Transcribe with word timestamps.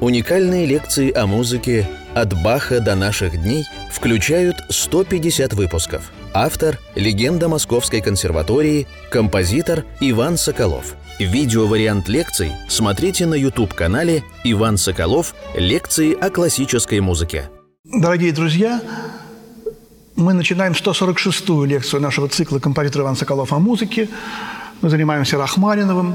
Уникальные 0.00 0.64
лекции 0.64 1.12
о 1.12 1.26
музыке 1.26 1.88
«От 2.14 2.32
Баха 2.40 2.78
до 2.78 2.94
наших 2.94 3.42
дней» 3.42 3.64
включают 3.90 4.56
150 4.68 5.54
выпусков. 5.54 6.12
Автор– 6.32 6.78
легенда 6.94 7.48
Московской 7.48 8.00
консерватории, 8.00 8.86
композитор 9.10 9.84
Иван 9.98 10.36
Соколов. 10.36 10.94
Видеовариант 11.18 12.08
лекций 12.08 12.52
смотрите 12.68 13.26
на 13.26 13.34
YouTube-канале 13.34 14.22
«Иван 14.44 14.76
Соколов. 14.76 15.34
Лекции 15.56 16.14
о 16.14 16.30
классической 16.30 17.00
музыке». 17.00 17.50
Дорогие 17.82 18.30
друзья, 18.30 18.80
мы 20.14 20.32
начинаем 20.32 20.74
146-ю 20.74 21.64
лекцию 21.64 22.00
нашего 22.00 22.28
цикла 22.28 22.60
«Композитор 22.60 23.02
Иван 23.02 23.16
Соколов 23.16 23.52
о 23.52 23.58
музыке». 23.58 24.08
Мы 24.80 24.90
занимаемся 24.90 25.38
Рахманиновым. 25.38 26.14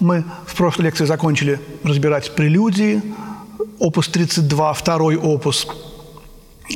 Мы 0.00 0.24
в 0.46 0.54
прошлой 0.56 0.84
лекции 0.84 1.04
закончили 1.04 1.60
разбирать 1.84 2.34
прелюдии, 2.34 3.02
опус 3.78 4.08
32, 4.08 4.72
второй 4.72 5.16
опус, 5.16 5.66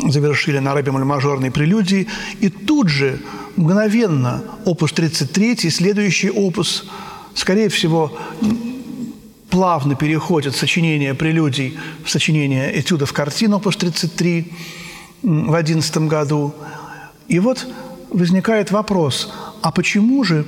завершили 0.09 0.59
на 0.59 0.74
рэбе 0.74 0.92
мажорной 0.92 1.51
прелюдии. 1.51 2.06
И 2.41 2.51
тут 2.51 2.88
же, 2.88 3.18
мгновенно, 3.56 4.45
опус 4.66 4.92
33, 4.92 5.70
следующий 5.70 6.30
опус, 6.30 6.84
скорее 7.34 7.70
всего, 7.70 8.12
плавно 9.48 9.95
переходит 9.95 10.54
сочинение 10.54 11.15
прелюдий 11.15 11.79
в 12.04 12.10
сочинение 12.10 12.79
этюдов 12.79 13.15
картин 13.15 13.54
опус 13.54 13.79
33 13.79 14.52
в 15.23 15.51
2011 15.51 15.96
году. 16.09 16.54
И 17.29 17.38
вот 17.38 17.66
возникает 18.10 18.70
вопрос, 18.70 19.32
а 19.62 19.73
почему 19.73 20.24
же 20.24 20.45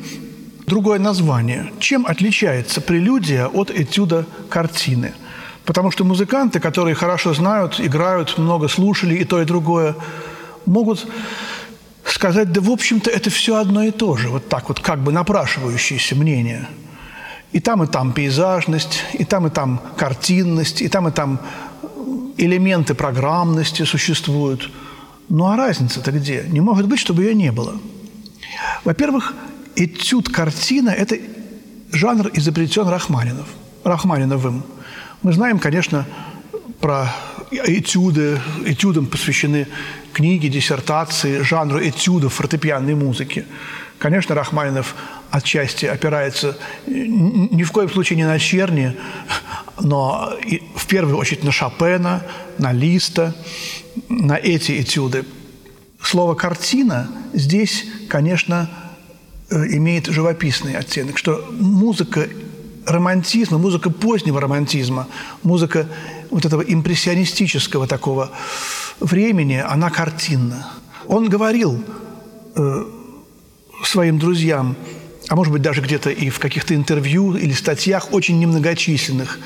другое 0.67 0.99
название. 0.99 1.73
Чем 1.79 2.07
отличается 2.07 2.81
прелюдия 2.81 3.47
от 3.47 3.71
этюда 3.71 4.27
картины? 4.49 5.15
Потому 5.65 5.91
что 5.91 6.05
музыканты, 6.05 6.61
которые 6.61 6.95
хорошо 6.95 7.35
знают, 7.35 7.81
играют, 7.81 8.39
много 8.39 8.69
слушали 8.69 9.17
и 9.17 9.25
то, 9.25 9.43
и 9.43 9.45
другое, 9.45 9.97
могут 10.65 11.07
сказать, 12.05 12.53
да, 12.53 12.61
в 12.61 12.71
общем-то, 12.71 13.11
это 13.11 13.31
все 13.31 13.57
одно 13.57 13.83
и 13.83 13.91
то 13.91 14.17
же, 14.17 14.29
вот 14.29 14.49
так 14.49 14.69
вот, 14.69 14.81
как 14.81 15.01
бы 15.01 15.11
напрашивающееся 15.11 16.15
мнение. 16.15 16.69
И 17.53 17.61
там, 17.61 17.83
и 17.83 17.87
там 17.87 18.13
пейзажность, 18.13 19.05
и 19.15 19.25
там, 19.25 19.47
и 19.47 19.51
там 19.51 19.81
картинность, 19.97 20.83
и 20.83 20.89
там, 20.89 21.09
и 21.09 21.11
там 21.11 21.41
элементы 22.37 22.95
программности 22.95 23.85
существуют. 23.85 24.71
Ну 25.29 25.47
а 25.47 25.57
разница-то 25.57 26.13
где? 26.13 26.45
Не 26.49 26.61
может 26.61 26.87
быть, 26.87 27.01
чтобы 27.01 27.25
ее 27.25 27.35
не 27.35 27.51
было. 27.51 27.77
Во-первых, 28.85 29.35
этюд 29.77 30.29
картина– 30.29 30.91
это 30.91 31.17
жанр 31.93 32.31
изобретен 32.35 32.89
Рахманинов, 32.89 33.47
Рахманиновым. 33.85 34.65
Мы 35.23 35.33
знаем, 35.33 35.59
конечно, 35.59 36.07
про 36.81 37.15
этюды, 37.51 38.41
этюдам 38.65 39.07
посвящены 39.07 39.69
книги, 40.13 40.49
диссертации, 40.49 41.43
жанру 41.43 41.81
этюдов 41.81 42.35
фортепианной 42.35 42.95
музыки. 42.95 43.45
Конечно, 43.99 44.35
Рахманинов 44.35 44.95
отчасти 45.31 45.87
опирается 45.87 46.57
ни 46.87 47.63
в 47.63 47.73
коем 47.73 47.91
случае 47.91 48.17
не 48.17 48.27
на 48.27 48.39
Черни, 48.39 48.97
но 49.81 50.35
в 50.75 50.87
первую 50.87 51.17
очередь 51.17 51.45
на 51.45 51.53
Шопена, 51.53 52.23
на 52.59 52.73
Листа, 52.73 53.35
на 54.09 54.37
эти 54.37 54.81
этюды. 54.81 55.25
Слово 56.03 56.35
«картина» 56.35 57.09
здесь, 57.33 57.85
конечно, 58.09 58.71
имеет 59.51 60.07
живописный 60.07 60.77
оттенок, 60.77 61.19
что 61.19 61.45
музыка 61.53 62.29
романтизма, 62.85 63.59
музыка 63.59 63.91
позднего 63.91 64.41
романтизма, 64.41 65.09
музыка 65.43 65.89
вот 66.31 66.45
этого 66.45 66.63
импрессионистического 66.63 67.87
такого 67.87 68.31
времени, 69.01 69.63
она 69.65 69.91
картинна. 69.91 70.73
Он 71.07 71.29
говорил 71.29 71.83
э, 72.55 72.85
своим 73.85 74.19
друзьям, 74.19 74.77
а 75.29 75.37
может 75.37 75.53
быть 75.53 75.63
даже 75.63 75.81
где-то 75.81 76.11
и 76.11 76.31
в 76.31 76.39
каких-то 76.39 76.75
интервью 76.75 77.37
или 77.37 77.53
статьях 77.53 78.13
очень 78.13 78.39
немногочисленных, 78.39 79.39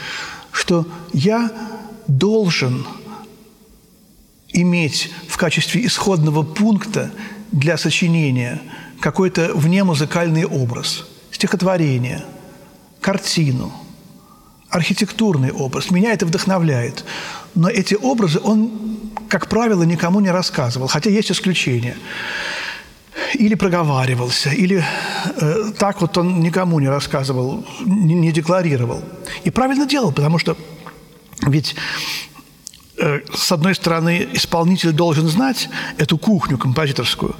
что 0.52 0.86
я 1.12 1.50
должен 2.06 2.86
иметь 4.52 5.10
в 5.28 5.36
качестве 5.36 5.84
исходного 5.86 6.42
пункта 6.42 7.10
для 7.52 7.76
сочинения– 7.76 8.62
какой-то 9.00 9.52
внемузыкальный 9.54 10.44
образ, 10.44 11.06
стихотворение, 11.30 12.24
картину, 13.00 13.72
архитектурный 14.68 15.50
образ. 15.50 15.90
Меня 15.90 16.12
это 16.12 16.26
вдохновляет. 16.26 17.04
Но 17.54 17.68
эти 17.68 17.94
образы 17.94 18.40
он, 18.42 18.70
как 19.28 19.48
правило, 19.48 19.82
никому 19.82 20.20
не 20.20 20.30
рассказывал, 20.30 20.86
хотя 20.86 21.10
есть 21.10 21.32
исключения. 21.32 21.96
Или 23.34 23.54
проговаривался, 23.54 24.50
или 24.50 24.84
э, 25.36 25.72
так 25.78 26.00
вот 26.00 26.16
он 26.16 26.40
никому 26.40 26.80
не 26.80 26.88
рассказывал, 26.88 27.64
не, 27.84 28.14
не 28.14 28.32
декларировал. 28.32 29.02
И 29.44 29.50
правильно 29.50 29.86
делал, 29.86 30.12
потому 30.12 30.38
что 30.38 30.56
ведь 31.42 31.74
э, 32.98 33.20
с 33.34 33.52
одной 33.52 33.74
стороны, 33.74 34.28
исполнитель 34.32 34.92
должен 34.92 35.28
знать 35.28 35.68
эту 35.98 36.18
кухню 36.18 36.58
композиторскую, 36.58 37.34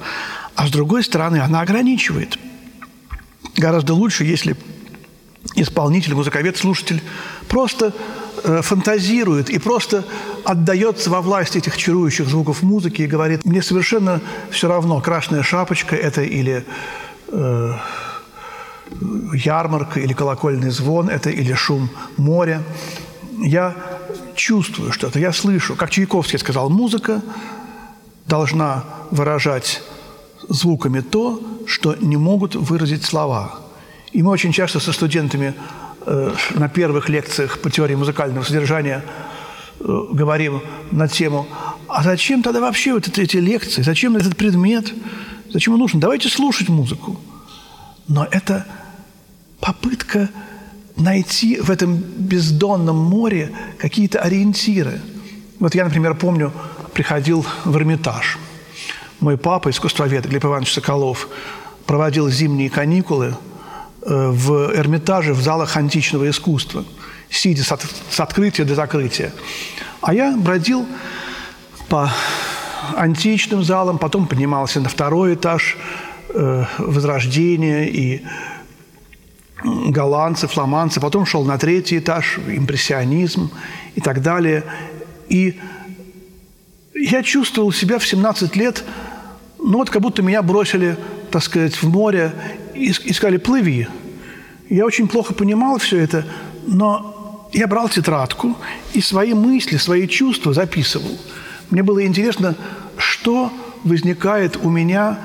а 0.55 0.67
с 0.67 0.71
другой 0.71 1.03
стороны, 1.03 1.37
она 1.37 1.61
ограничивает. 1.61 2.37
Гораздо 3.57 3.93
лучше, 3.93 4.23
если 4.23 4.55
исполнитель, 5.55 6.13
музыковед, 6.13 6.57
слушатель 6.57 7.01
просто 7.47 7.93
э, 8.43 8.61
фантазирует 8.61 9.49
и 9.49 9.59
просто 9.59 10.05
отдается 10.45 11.09
во 11.09 11.21
власть 11.21 11.55
этих 11.55 11.77
чарующих 11.77 12.27
звуков 12.27 12.61
музыки 12.61 13.01
и 13.01 13.07
говорит, 13.07 13.45
мне 13.45 13.61
совершенно 13.61 14.21
все 14.51 14.67
равно, 14.67 15.01
красная 15.01 15.43
шапочка 15.43 15.95
это 15.95 16.21
или 16.21 16.65
э, 17.29 17.73
ярмарка, 19.33 19.99
или 19.99 20.13
колокольный 20.13 20.69
звон, 20.69 21.09
это 21.09 21.29
или 21.29 21.53
шум 21.53 21.89
моря. 22.17 22.63
Я 23.39 23.75
чувствую 24.35 24.91
что-то, 24.91 25.19
я 25.19 25.33
слышу. 25.33 25.75
Как 25.75 25.89
Чайковский 25.89 26.37
сказал, 26.37 26.69
музыка 26.69 27.21
должна 28.27 28.83
выражать 29.09 29.81
звуками 30.49 31.01
то, 31.01 31.41
что 31.65 31.95
не 31.95 32.17
могут 32.17 32.55
выразить 32.55 33.03
слова. 33.03 33.59
И 34.11 34.23
мы 34.23 34.31
очень 34.31 34.51
часто 34.51 34.79
со 34.79 34.91
студентами 34.91 35.53
э, 36.05 36.33
на 36.55 36.69
первых 36.69 37.09
лекциях 37.09 37.59
по 37.59 37.69
теории 37.69 37.95
музыкального 37.95 38.43
содержания 38.43 39.03
э, 39.79 40.05
говорим 40.11 40.61
на 40.91 41.07
тему, 41.07 41.47
а 41.87 42.03
зачем 42.03 42.43
тогда 42.43 42.59
вообще 42.59 42.93
вот 42.93 43.07
эти, 43.07 43.21
эти 43.21 43.37
лекции, 43.37 43.81
зачем 43.81 44.15
этот 44.15 44.35
предмет, 44.35 44.93
зачем 45.49 45.73
он 45.73 45.79
нужен? 45.79 45.99
Давайте 45.99 46.29
слушать 46.29 46.69
музыку. 46.69 47.19
Но 48.07 48.27
это 48.29 48.65
попытка 49.59 50.29
найти 50.97 51.59
в 51.61 51.71
этом 51.71 51.95
бездонном 51.95 52.97
море 52.97 53.51
какие-то 53.77 54.19
ориентиры. 54.19 54.99
Вот 55.59 55.75
я, 55.75 55.85
например, 55.85 56.15
помню, 56.15 56.51
приходил 56.93 57.45
в 57.63 57.75
Эрмитаж– 57.77 58.37
мой 59.21 59.37
папа, 59.37 59.69
искусствовед 59.69 60.27
Глеб 60.27 60.43
Иванович 60.45 60.73
Соколов, 60.73 61.29
проводил 61.85 62.29
зимние 62.29 62.69
каникулы 62.69 63.35
э, 64.01 64.29
в 64.29 64.75
Эрмитаже, 64.75 65.33
в 65.33 65.41
залах 65.41 65.77
античного 65.77 66.29
искусства, 66.29 66.83
сидя 67.29 67.63
с, 67.63 67.71
от, 67.71 67.85
с 68.09 68.19
открытия 68.19 68.65
до 68.65 68.73
закрытия. 68.73 69.31
А 70.01 70.13
я 70.13 70.35
бродил 70.35 70.87
по 71.87 72.11
античным 72.95 73.63
залам, 73.63 73.99
потом 73.99 74.25
поднимался 74.25 74.79
на 74.79 74.89
второй 74.89 75.35
этаж 75.35 75.77
э, 76.29 76.65
Возрождения 76.79 77.87
и 77.87 78.23
голландцы, 79.63 80.47
фламандцы, 80.47 80.99
потом 80.99 81.27
шел 81.27 81.45
на 81.45 81.59
третий 81.59 81.99
этаж, 81.99 82.39
импрессионизм 82.47 83.51
и 83.93 84.01
так 84.01 84.23
далее. 84.23 84.63
И 85.29 85.59
я 86.95 87.21
чувствовал 87.21 87.71
себя 87.71 87.99
в 87.99 88.07
17 88.07 88.55
лет 88.55 88.83
ну 89.61 89.77
вот 89.77 89.89
как 89.89 90.01
будто 90.01 90.21
меня 90.21 90.41
бросили, 90.41 90.97
так 91.29 91.43
сказать, 91.43 91.75
в 91.81 91.87
море 91.87 92.33
и, 92.73 92.87
и 92.87 93.13
сказали 93.13 93.37
«плыви». 93.37 93.87
Я 94.69 94.85
очень 94.85 95.07
плохо 95.07 95.33
понимал 95.33 95.77
все 95.77 95.97
это, 95.97 96.25
но 96.65 97.49
я 97.53 97.67
брал 97.67 97.89
тетрадку 97.89 98.57
и 98.93 99.01
свои 99.01 99.33
мысли, 99.33 99.77
свои 99.77 100.07
чувства 100.07 100.53
записывал. 100.53 101.17
Мне 101.69 101.83
было 101.83 102.05
интересно, 102.05 102.55
что 102.97 103.51
возникает 103.83 104.57
у 104.57 104.69
меня 104.69 105.17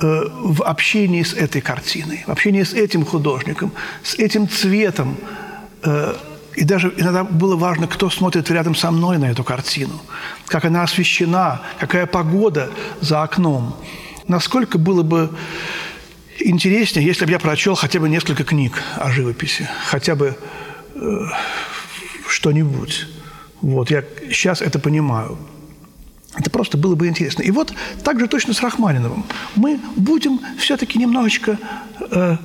э, 0.00 0.22
в 0.42 0.62
общении 0.62 1.22
с 1.22 1.34
этой 1.34 1.60
картиной, 1.60 2.24
в 2.26 2.30
общении 2.30 2.62
с 2.62 2.72
этим 2.72 3.04
художником, 3.04 3.72
с 4.02 4.14
этим 4.14 4.48
цветом. 4.48 5.16
Э, 5.82 6.14
и 6.56 6.64
даже 6.64 6.92
иногда 6.96 7.24
было 7.24 7.56
важно, 7.56 7.86
кто 7.86 8.10
смотрит 8.10 8.50
рядом 8.50 8.74
со 8.74 8.90
мной 8.90 9.18
на 9.18 9.30
эту 9.30 9.44
картину, 9.44 10.00
как 10.46 10.64
она 10.64 10.82
освещена, 10.82 11.62
какая 11.78 12.06
погода 12.06 12.70
за 13.00 13.22
окном. 13.22 13.76
Насколько 14.28 14.78
было 14.78 15.02
бы 15.02 15.30
интереснее, 16.38 17.06
если 17.06 17.24
бы 17.24 17.32
я 17.32 17.38
прочел 17.38 17.74
хотя 17.74 18.00
бы 18.00 18.08
несколько 18.08 18.44
книг 18.44 18.82
о 18.96 19.10
живописи, 19.10 19.68
хотя 19.86 20.14
бы 20.14 20.36
э, 20.94 21.18
что-нибудь. 22.28 23.06
Вот, 23.60 23.90
я 23.90 24.04
сейчас 24.30 24.60
это 24.60 24.78
понимаю. 24.78 25.38
Это 26.36 26.50
просто 26.50 26.76
было 26.76 26.94
бы 26.96 27.06
интересно. 27.06 27.42
И 27.42 27.50
вот 27.50 27.72
так 28.02 28.18
же 28.18 28.26
точно 28.26 28.54
с 28.54 28.60
Рахманиновым. 28.60 29.24
Мы 29.54 29.80
будем 29.96 30.40
все-таки 30.58 30.98
немножечко 30.98 31.58
э, 32.00 32.36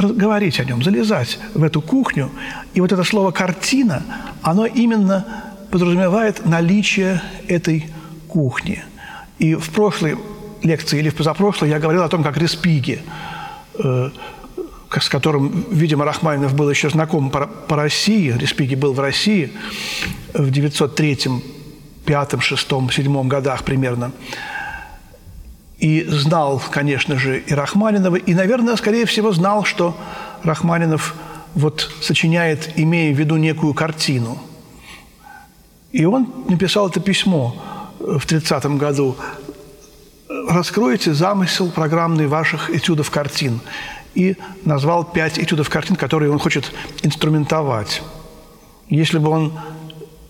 говорить 0.00 0.60
о 0.60 0.64
нем, 0.64 0.82
залезать 0.82 1.38
в 1.54 1.62
эту 1.62 1.80
кухню. 1.80 2.30
И 2.74 2.80
вот 2.80 2.92
это 2.92 3.04
слово 3.04 3.30
«картина», 3.30 4.02
оно 4.42 4.66
именно 4.66 5.26
подразумевает 5.70 6.46
наличие 6.46 7.20
этой 7.46 7.86
кухни. 8.28 8.84
И 9.38 9.54
в 9.54 9.70
прошлой 9.70 10.16
лекции 10.62 10.98
или 10.98 11.08
в 11.08 11.14
позапрошлой 11.14 11.70
я 11.70 11.78
говорил 11.78 12.02
о 12.02 12.08
том, 12.08 12.22
как 12.22 12.36
Респиги, 12.36 13.00
э, 13.78 14.10
с 15.00 15.08
которым, 15.08 15.66
видимо, 15.70 16.04
Рахманинов 16.04 16.54
был 16.54 16.70
еще 16.70 16.90
знаком 16.90 17.30
по, 17.30 17.46
по 17.46 17.76
России, 17.76 18.32
Респиги 18.32 18.74
был 18.74 18.94
в 18.94 19.00
России 19.00 19.52
в 20.34 20.50
903 20.50 21.42
пятом, 22.04 22.40
шестом, 22.40 22.90
седьмом 22.90 23.28
годах 23.28 23.64
примерно. 23.64 24.12
И 25.78 26.04
знал, 26.04 26.60
конечно 26.70 27.16
же, 27.18 27.38
и 27.38 27.54
Рахманинова, 27.54 28.16
и, 28.16 28.34
наверное, 28.34 28.76
скорее 28.76 29.06
всего, 29.06 29.32
знал, 29.32 29.64
что 29.64 29.96
Рахманинов 30.42 31.14
вот 31.54 31.90
сочиняет, 32.00 32.72
имея 32.76 33.14
в 33.14 33.18
виду 33.18 33.36
некую 33.36 33.74
картину. 33.74 34.38
И 35.92 36.04
он 36.04 36.32
написал 36.48 36.88
это 36.88 37.00
письмо 37.00 37.56
в 38.00 38.26
30 38.26 38.76
году. 38.76 39.16
«Раскройте 40.48 41.14
замысел 41.14 41.70
программный 41.70 42.26
ваших 42.26 42.70
этюдов 42.70 43.10
картин». 43.10 43.60
И 44.14 44.36
назвал 44.64 45.04
пять 45.04 45.38
этюдов 45.38 45.68
картин, 45.68 45.94
которые 45.94 46.32
он 46.32 46.40
хочет 46.40 46.72
инструментовать. 47.02 48.02
Если 48.88 49.18
бы 49.18 49.28
он 49.28 49.52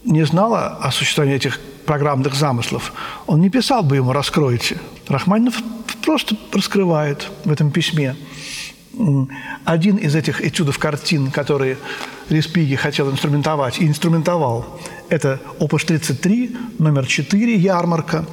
не 0.05 0.25
знала 0.27 0.79
о 0.83 0.91
существовании 0.91 1.37
этих 1.37 1.59
программных 1.89 2.35
замыслов, 2.35 2.93
он 3.27 3.41
не 3.41 3.49
писал 3.49 3.83
бы 3.83 3.97
ему 3.97 4.13
«раскройте». 4.13 4.79
Рахманинов 5.09 5.57
просто 6.05 6.37
раскрывает 6.53 7.31
в 7.45 7.51
этом 7.51 7.71
письме. 7.71 8.15
Один 9.65 9.97
из 9.97 10.15
этих 10.15 10.43
этюдов 10.43 10.79
картин, 10.79 11.31
которые 11.31 11.79
Респиги 12.29 12.77
хотел 12.77 13.11
инструментовать 13.11 13.79
и 13.79 13.87
инструментовал, 13.87 14.81
это 15.09 15.41
опус 15.59 15.85
33, 15.85 16.57
номер 16.79 17.07
4, 17.07 17.57
«Ярмарка», 17.57 18.27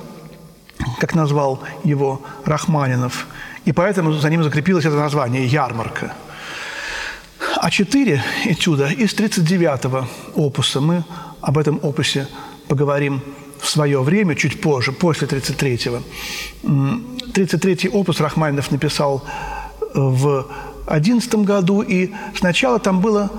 как 0.99 1.15
назвал 1.15 1.63
его 1.85 2.21
Рахманинов. 2.43 3.25
И 3.63 3.71
поэтому 3.71 4.11
за 4.11 4.29
ним 4.29 4.43
закрепилось 4.43 4.85
это 4.85 4.97
название 4.97 5.45
«Ярмарка». 5.45 6.13
А 7.57 7.71
четыре 7.71 8.21
этюда 8.43 8.87
из 8.87 9.13
39-го 9.13 10.07
опуса 10.35 10.81
мы 10.81 11.05
об 11.41 11.57
этом 11.57 11.79
опусе 11.83 12.27
поговорим 12.67 13.21
в 13.65 13.69
свое 13.69 14.01
время, 14.01 14.35
чуть 14.35 14.61
позже, 14.61 14.91
после 14.91 15.27
33-го. 15.27 16.01
33-й 17.33 17.89
опус 17.89 18.19
Рахманинов 18.19 18.71
написал 18.71 19.23
э, 19.81 19.85
в 19.95 20.45
11 20.87 21.35
году, 21.35 21.81
и 21.81 22.11
сначала 22.35 22.79
там 22.79 23.01
было 23.01 23.29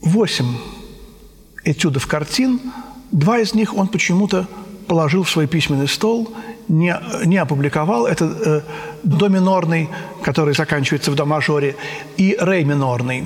8 0.00 0.44
э, 0.44 1.70
этюдов 1.70 2.06
картин, 2.06 2.60
два 3.12 3.38
из 3.38 3.54
них 3.54 3.74
он 3.76 3.88
почему-то 3.88 4.46
положил 4.86 5.22
в 5.22 5.30
свой 5.30 5.46
письменный 5.46 5.88
стол, 5.88 6.28
не, 6.68 6.96
не 7.24 7.36
опубликовал. 7.36 8.06
Это 8.06 8.24
э, 8.24 8.60
до 9.02 9.28
минорный, 9.28 9.88
который 10.22 10.54
заканчивается 10.54 11.10
в 11.10 11.14
до 11.14 11.24
мажоре, 11.24 11.76
и 12.16 12.36
ре 12.40 12.64
минорный. 12.64 13.24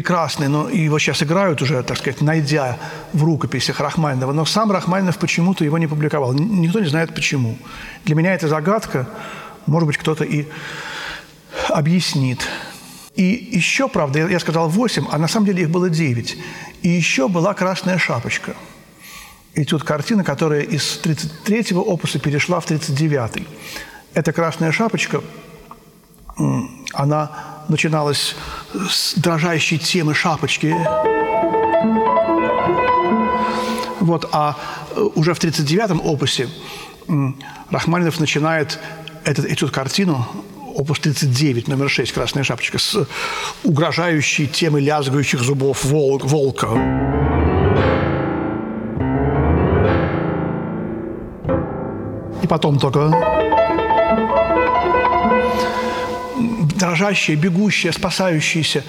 Прекрасный, 0.00 0.48
но 0.48 0.70
его 0.70 0.98
сейчас 0.98 1.22
играют 1.22 1.60
уже, 1.60 1.82
так 1.82 1.98
сказать, 1.98 2.22
найдя 2.22 2.78
в 3.12 3.22
рукописях 3.22 3.80
Рахманинова, 3.80 4.32
но 4.32 4.46
сам 4.46 4.72
Рахманинов 4.72 5.18
почему-то 5.18 5.62
его 5.62 5.76
не 5.76 5.86
публиковал. 5.86 6.32
Никто 6.32 6.80
не 6.80 6.88
знает 6.88 7.14
почему. 7.14 7.58
Для 8.06 8.14
меня 8.14 8.32
это 8.34 8.48
загадка, 8.48 9.06
может 9.66 9.86
быть, 9.86 9.98
кто-то 9.98 10.24
и 10.24 10.46
объяснит. 11.68 12.48
И 13.14 13.50
еще, 13.52 13.88
правда, 13.88 14.26
я 14.26 14.40
сказал 14.40 14.70
8, 14.70 15.04
а 15.10 15.18
на 15.18 15.28
самом 15.28 15.46
деле 15.46 15.62
их 15.64 15.70
было 15.70 15.90
9. 15.90 16.38
И 16.82 16.88
еще 16.88 17.28
была 17.28 17.52
«Красная 17.52 17.98
шапочка». 17.98 18.54
И 19.52 19.64
тут 19.64 19.82
картина, 19.82 20.24
которая 20.24 20.62
из 20.62 20.98
33-го 21.04 21.82
опуса 21.82 22.18
перешла 22.18 22.60
в 22.60 22.70
39-й. 22.70 23.46
Эта 24.14 24.32
«Красная 24.32 24.72
шапочка», 24.72 25.20
она 26.94 27.30
начиналась 27.68 28.34
с 28.74 29.14
дрожащей 29.14 29.78
темы 29.78 30.14
шапочки. 30.14 30.76
Вот, 34.00 34.28
а 34.32 34.56
э, 34.96 35.00
уже 35.14 35.34
в 35.34 35.38
1939-м 35.38 36.00
опусе 36.00 36.48
Рахманинов 37.70 38.20
начинает 38.20 38.78
этот, 39.24 39.44
эту 39.44 39.68
картину, 39.70 40.26
опус 40.74 41.00
39, 41.00 41.68
номер 41.68 41.88
6, 41.88 42.12
«Красная 42.12 42.44
шапочка», 42.44 42.78
с 42.78 43.06
угрожающей 43.64 44.46
темы 44.46 44.80
лязгающих 44.80 45.40
зубов 45.40 45.84
волк, 45.84 46.24
волка. 46.24 46.68
И 52.42 52.46
потом 52.46 52.78
только 52.78 53.49
дрожащая, 56.80 57.36
бегущая, 57.36 57.92
спасающаяся 57.92 58.84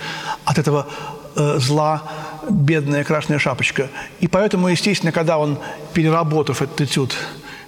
от 0.45 0.57
этого 0.57 0.87
э, 1.35 1.59
зла 1.59 2.03
бедная 2.49 3.03
красная 3.03 3.37
шапочка. 3.37 3.89
И 4.19 4.27
поэтому, 4.27 4.69
естественно, 4.69 5.11
когда 5.11 5.37
он, 5.37 5.59
переработав 5.93 6.61
этот 6.61 6.81
этюд, 6.81 7.15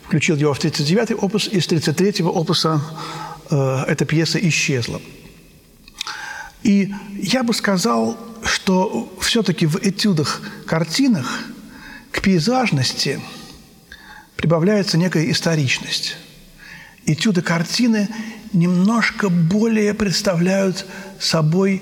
включил 0.06 0.36
его 0.36 0.54
в 0.54 0.60
39-й 0.60 1.14
опус, 1.16 1.48
из 1.48 1.68
33-го 1.68 2.30
опуса 2.30 2.82
э, 3.50 3.84
эта 3.88 4.06
пьеса 4.06 4.40
исчезла. 4.40 5.02
И 6.64 6.94
я 7.22 7.44
бы 7.44 7.54
сказал, 7.54 8.18
что 8.44 9.14
все-таки 9.20 9.66
в 9.66 9.76
этюдах, 9.76 10.42
картинах 10.66 11.44
к 12.12 12.22
пейзажности 12.22 13.20
прибавляется 14.38 14.98
некая 14.98 15.30
историчность. 15.30 16.16
Этюды 17.06 17.42
картины 17.42 18.08
немножко 18.54 19.30
более 19.30 19.94
представляют 19.94 20.86
собой 21.20 21.82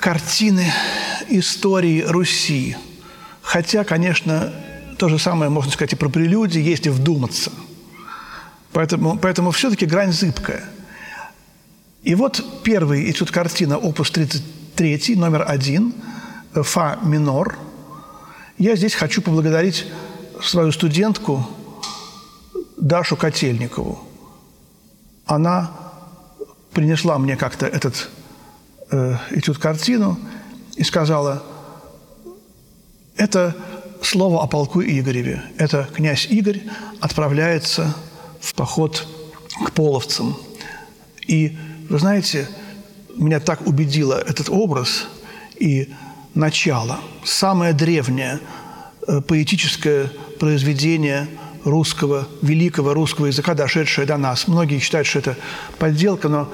картины 0.00 0.72
истории 1.28 2.02
Руси. 2.02 2.76
Хотя, 3.42 3.84
конечно, 3.84 4.52
то 4.98 5.08
же 5.08 5.18
самое 5.18 5.50
можно 5.50 5.70
сказать 5.70 5.92
и 5.92 5.96
про 5.96 6.08
прелюдии, 6.08 6.60
если 6.60 6.90
вдуматься. 6.90 7.52
Поэтому, 8.72 9.16
поэтому 9.16 9.50
все-таки 9.52 9.86
грань 9.86 10.12
зыбкая. 10.12 10.64
И 12.02 12.14
вот 12.14 12.62
первый 12.64 13.10
этюд 13.10 13.30
картина, 13.30 13.78
опус 13.78 14.10
33, 14.10 15.14
номер 15.16 15.44
один, 15.46 15.94
фа 16.52 16.98
минор. 17.02 17.58
Я 18.58 18.76
здесь 18.76 18.94
хочу 18.94 19.22
поблагодарить 19.22 19.86
свою 20.42 20.72
студентку 20.72 21.48
Дашу 22.76 23.16
Котельникову 23.16 24.13
она 25.26 25.70
принесла 26.72 27.18
мне 27.18 27.36
как-то 27.36 27.66
этот 27.66 28.10
э, 28.90 29.16
этюд 29.30 29.58
картину 29.58 30.18
и 30.76 30.84
сказала, 30.84 31.42
это 33.16 33.56
слово 34.02 34.42
о 34.42 34.46
полку 34.46 34.82
Игореве. 34.82 35.42
Это 35.56 35.88
князь 35.94 36.26
Игорь 36.26 36.62
отправляется 37.00 37.94
в 38.40 38.54
поход 38.54 39.06
к 39.64 39.72
половцам. 39.72 40.36
И, 41.26 41.56
вы 41.88 41.98
знаете, 41.98 42.48
меня 43.16 43.40
так 43.40 43.66
убедило 43.66 44.14
этот 44.14 44.50
образ 44.50 45.06
и 45.56 45.94
начало, 46.34 46.98
самое 47.24 47.72
древнее 47.72 48.40
э, 49.06 49.20
поэтическое 49.20 50.10
произведение– 50.38 51.28
русского, 51.64 52.28
великого 52.42 52.94
русского 52.94 53.26
языка, 53.26 53.54
дошедшая 53.54 54.06
до 54.06 54.16
нас. 54.16 54.46
Многие 54.46 54.78
считают, 54.78 55.06
что 55.06 55.18
это 55.18 55.36
подделка, 55.78 56.28
но 56.28 56.48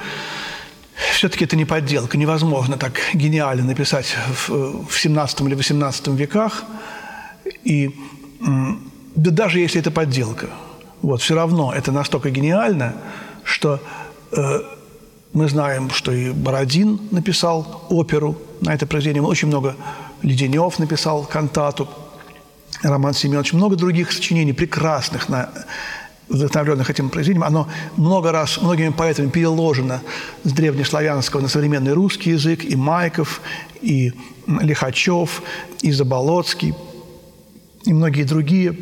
все-таки 1.12 1.44
это 1.44 1.56
не 1.56 1.64
подделка. 1.64 2.16
Невозможно 2.16 2.76
так 2.76 3.00
гениально 3.12 3.64
написать 3.64 4.14
в, 4.48 4.86
в 4.86 4.98
17 4.98 5.40
или 5.42 5.54
18 5.54 6.08
веках. 6.08 6.64
И 7.64 7.94
да 9.16 9.30
даже 9.30 9.60
если 9.60 9.80
это 9.80 9.90
подделка, 9.90 10.48
вот, 11.02 11.20
все 11.20 11.34
равно 11.34 11.72
это 11.72 11.92
настолько 11.92 12.30
гениально, 12.30 12.94
что 13.42 13.80
э, 14.32 14.60
мы 15.32 15.48
знаем, 15.48 15.90
что 15.90 16.12
и 16.12 16.30
Бородин 16.30 17.00
написал 17.10 17.86
оперу 17.88 18.36
на 18.60 18.74
это 18.74 18.86
произведение. 18.86 19.22
Очень 19.22 19.48
много 19.48 19.76
Леденев 20.22 20.78
написал 20.78 21.24
кантату– 21.24 21.88
Роман 22.82 23.14
Семенович, 23.14 23.52
много 23.52 23.76
других 23.76 24.12
сочинений 24.12 24.52
прекрасных 24.52 25.28
на 25.28 25.50
вдохновленных 26.28 26.88
этим 26.88 27.10
произведением, 27.10 27.44
оно 27.44 27.68
много 27.96 28.32
раз 28.32 28.60
многими 28.60 28.90
поэтами 28.90 29.28
переложено 29.28 30.00
с 30.44 30.52
древнеславянского 30.52 31.40
на 31.40 31.48
современный 31.48 31.92
русский 31.92 32.30
язык, 32.30 32.64
и 32.64 32.76
Майков, 32.76 33.40
и 33.82 34.12
Лихачев, 34.46 35.42
и 35.82 35.90
Заболоцкий, 35.90 36.74
и 37.84 37.92
многие 37.92 38.22
другие. 38.22 38.76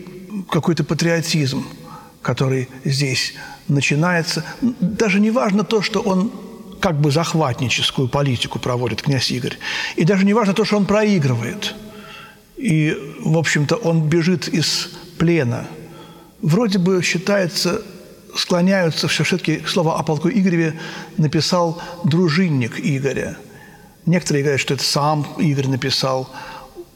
Какой-то 0.50 0.84
патриотизм, 0.84 1.64
который 2.22 2.68
здесь 2.84 3.34
начинается. 3.66 4.44
Даже 4.60 5.18
не 5.18 5.30
важно 5.30 5.64
то, 5.64 5.82
что 5.82 6.00
он 6.00 6.30
как 6.80 7.00
бы 7.00 7.10
захватническую 7.10 8.08
политику 8.08 8.58
проводит 8.58 9.02
князь 9.02 9.30
Игорь. 9.30 9.58
И 9.96 10.04
даже 10.04 10.24
не 10.24 10.34
важно 10.34 10.54
то, 10.54 10.64
что 10.64 10.76
он 10.76 10.84
проигрывает. 10.84 11.74
И, 12.58 12.96
в 13.20 13.38
общем-то, 13.38 13.76
он 13.76 14.08
бежит 14.08 14.48
из 14.48 14.90
плена– 15.16 15.66
вроде 16.40 16.78
бы 16.78 17.02
считается, 17.02 17.82
склоняются 18.34 19.08
все-таки 19.08 19.62
слово 19.66 19.98
о 19.98 20.02
полку 20.02 20.28
Игореве 20.28 20.78
написал 21.16 21.80
дружинник 22.04 22.78
Игоря. 22.78 23.36
Некоторые 24.06 24.42
говорят, 24.42 24.60
что 24.60 24.74
это 24.74 24.84
сам 24.84 25.26
Игорь 25.38 25.68
написал. 25.68 26.30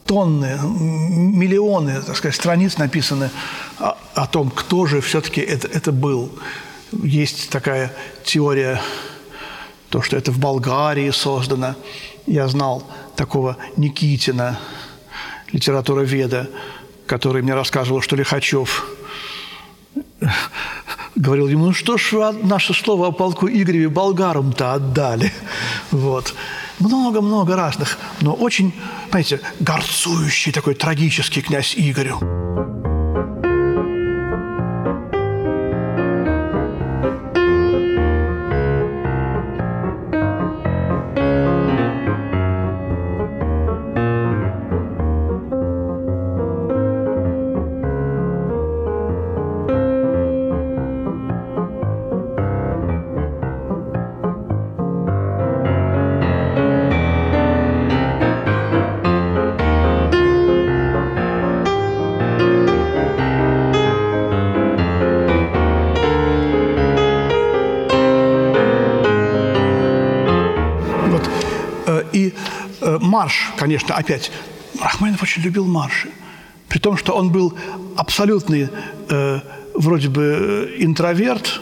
Тонны, 0.05 0.59
миллионы, 0.61 2.01
так 2.01 2.17
сказать, 2.17 2.35
страниц 2.35 2.77
написаны 2.77 3.29
о, 3.79 3.97
о 4.15 4.27
том, 4.27 4.51
кто 4.51 4.85
же 4.85 4.99
все-таки 4.99 5.39
это, 5.39 5.67
это 5.69 5.93
был. 5.93 6.29
Есть 6.91 7.49
такая 7.49 7.93
теория, 8.25 8.81
то, 9.89 10.01
что 10.01 10.17
это 10.17 10.31
в 10.31 10.39
Болгарии 10.39 11.09
создано. 11.11 11.75
Я 12.25 12.49
знал 12.49 12.83
такого 13.15 13.55
Никитина, 13.77 14.59
литература 15.53 16.01
веда, 16.01 16.49
который 17.05 17.41
мне 17.41 17.53
рассказывал, 17.53 18.01
что 18.01 18.17
Лихачев– 18.17 18.85
говорил 21.15 21.47
ему, 21.47 21.65
ну 21.65 21.73
что 21.73 21.97
ж 21.97 22.13
вы 22.13 22.31
наше 22.43 22.73
слово 22.73 23.07
о 23.07 23.11
полку 23.11 23.47
Игореве 23.47 23.89
болгарам-то 23.89 24.73
отдали? 24.73 25.31
Вот. 25.91 26.33
Много-много 26.79 27.55
разных, 27.55 27.97
но 28.21 28.33
очень, 28.33 28.73
понимаете, 29.09 29.39
горцующий 29.59 30.51
такой 30.51 30.73
трагический 30.73 31.41
князь 31.41 31.75
Игорю. 31.77 32.19
Конечно, 73.63 73.95
опять. 73.95 74.29
Рахманинов 74.81 75.23
очень 75.23 75.41
любил 75.41 75.65
марши. 75.65 76.09
При 76.67 76.79
том, 76.79 76.97
что 76.97 77.13
он 77.15 77.29
был 77.29 77.57
абсолютный 77.95 78.67
э, 79.09 79.39
вроде 79.73 80.09
бы 80.09 80.75
интроверт, 80.79 81.61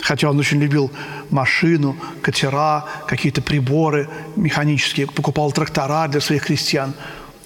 хотя 0.00 0.30
он 0.30 0.38
очень 0.38 0.58
любил 0.58 0.90
машину, 1.28 1.96
катера, 2.22 2.86
какие-то 3.06 3.42
приборы 3.42 4.08
механические, 4.36 5.06
покупал 5.06 5.52
трактора 5.52 6.08
для 6.08 6.22
своих 6.22 6.46
крестьян. 6.46 6.94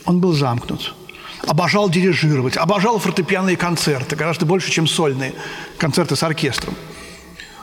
Он 0.05 0.21
был 0.21 0.33
замкнут. 0.33 0.95
Обожал 1.49 1.91
дирижировать, 1.91 2.57
обожал 2.57 3.01
фортепианные 3.01 3.57
концерты, 3.57 4.15
гораздо 4.15 4.47
больше, 4.47 4.71
чем 4.71 4.87
сольные 4.87 5.33
концерты 5.77 6.15
с 6.15 6.23
оркестром. 6.23 6.77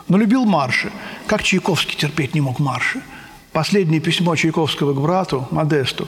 Но 0.08 0.18
любил 0.18 0.44
марши. 0.44 0.92
Как 1.26 1.42
Чайковский 1.42 1.96
терпеть 1.96 2.34
не 2.34 2.42
мог 2.42 2.58
марши– 2.58 3.00
Последнее 3.52 4.00
письмо 4.00 4.36
Чайковского 4.36 4.94
к 4.94 5.00
брату, 5.00 5.46
Модесту. 5.50 6.06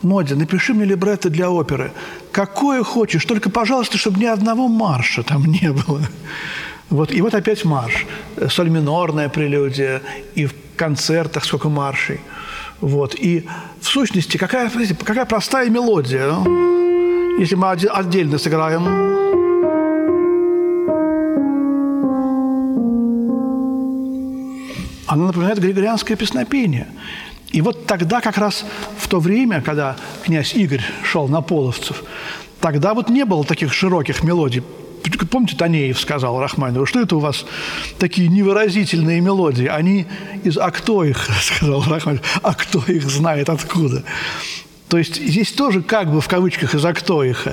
«Модя, 0.00 0.36
напиши 0.36 0.74
мне 0.74 0.84
либретто 0.84 1.28
для 1.28 1.50
оперы. 1.50 1.92
Какое 2.30 2.84
хочешь, 2.84 3.24
только, 3.24 3.50
пожалуйста, 3.50 3.98
чтобы 3.98 4.20
ни 4.20 4.26
одного 4.26 4.68
марша 4.68 5.22
там 5.22 5.44
не 5.44 5.72
было». 5.72 6.02
Вот, 6.88 7.12
и 7.12 7.20
вот 7.20 7.34
опять 7.34 7.64
марш. 7.64 8.06
Соль 8.48 8.70
минорная 8.70 9.28
прелюдия, 9.28 10.00
и 10.34 10.46
в 10.46 10.54
концертах 10.76 11.44
сколько 11.44 11.68
маршей. 11.68 12.20
Вот. 12.80 13.14
И 13.14 13.44
в 13.80 13.86
сущности, 13.86 14.36
какая, 14.36 14.70
какая 15.04 15.26
простая 15.26 15.68
мелодия. 15.68 16.32
Ну? 16.32 17.38
Если 17.38 17.56
мы 17.56 17.70
отдельно 17.70 18.38
сыграем 18.38 19.27
Оно 25.08 25.26
напоминает 25.26 25.58
григорианское 25.58 26.16
песнопение. 26.16 26.86
И 27.50 27.62
вот 27.62 27.86
тогда 27.86 28.20
как 28.20 28.36
раз 28.36 28.64
в 28.98 29.08
то 29.08 29.20
время, 29.20 29.62
когда 29.62 29.96
князь 30.22 30.54
Игорь 30.54 30.82
шел 31.02 31.28
на 31.28 31.40
половцев, 31.40 32.04
тогда 32.60 32.92
вот 32.92 33.08
не 33.08 33.24
было 33.24 33.42
таких 33.42 33.72
широких 33.72 34.22
мелодий. 34.22 34.62
Помните, 35.30 35.56
Танеев 35.56 35.98
сказал 35.98 36.38
Рахманову, 36.38 36.84
что 36.84 37.00
это 37.00 37.16
у 37.16 37.20
вас 37.20 37.46
такие 37.98 38.28
невыразительные 38.28 39.22
мелодии? 39.22 39.66
Они 39.66 40.06
из 40.44 40.58
«А 40.58 40.70
кто 40.70 41.04
их?»– 41.04 41.26
сказал 41.42 41.82
Рахманинов. 41.82 42.40
«А 42.42 42.54
кто 42.54 42.80
их 42.86 43.08
знает 43.08 43.48
откуда?» 43.48 44.04
То 44.88 44.98
есть 44.98 45.16
здесь 45.16 45.52
тоже 45.52 45.82
как 45.82 46.10
бы 46.10 46.20
в 46.20 46.28
кавычках 46.28 46.74
из 46.74 46.84
«А 46.84 46.92
кто 46.92 47.24
их?» 47.24 47.46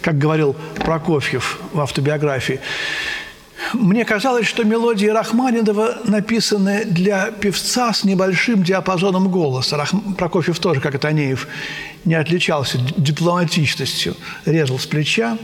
Как 0.00 0.18
говорил 0.18 0.54
Прокофьев 0.76 1.58
в 1.72 1.80
автобиографии. 1.80 2.60
Мне 3.74 4.04
казалось, 4.04 4.46
что 4.46 4.64
мелодии 4.64 5.06
Рахманинова 5.06 5.98
написаны 6.04 6.84
для 6.84 7.30
певца 7.30 7.92
с 7.92 8.04
небольшим 8.04 8.62
диапазоном 8.62 9.30
голоса. 9.30 9.76
Рах... 9.76 9.92
Прокофьев 10.18 10.58
тоже, 10.58 10.80
как 10.80 10.94
и 10.94 10.98
Танеев, 10.98 11.48
не 12.04 12.14
отличался 12.14 12.78
дипломатичностью, 12.96 14.16
резал 14.44 14.78
с 14.78 14.86
плеча. 14.86 15.38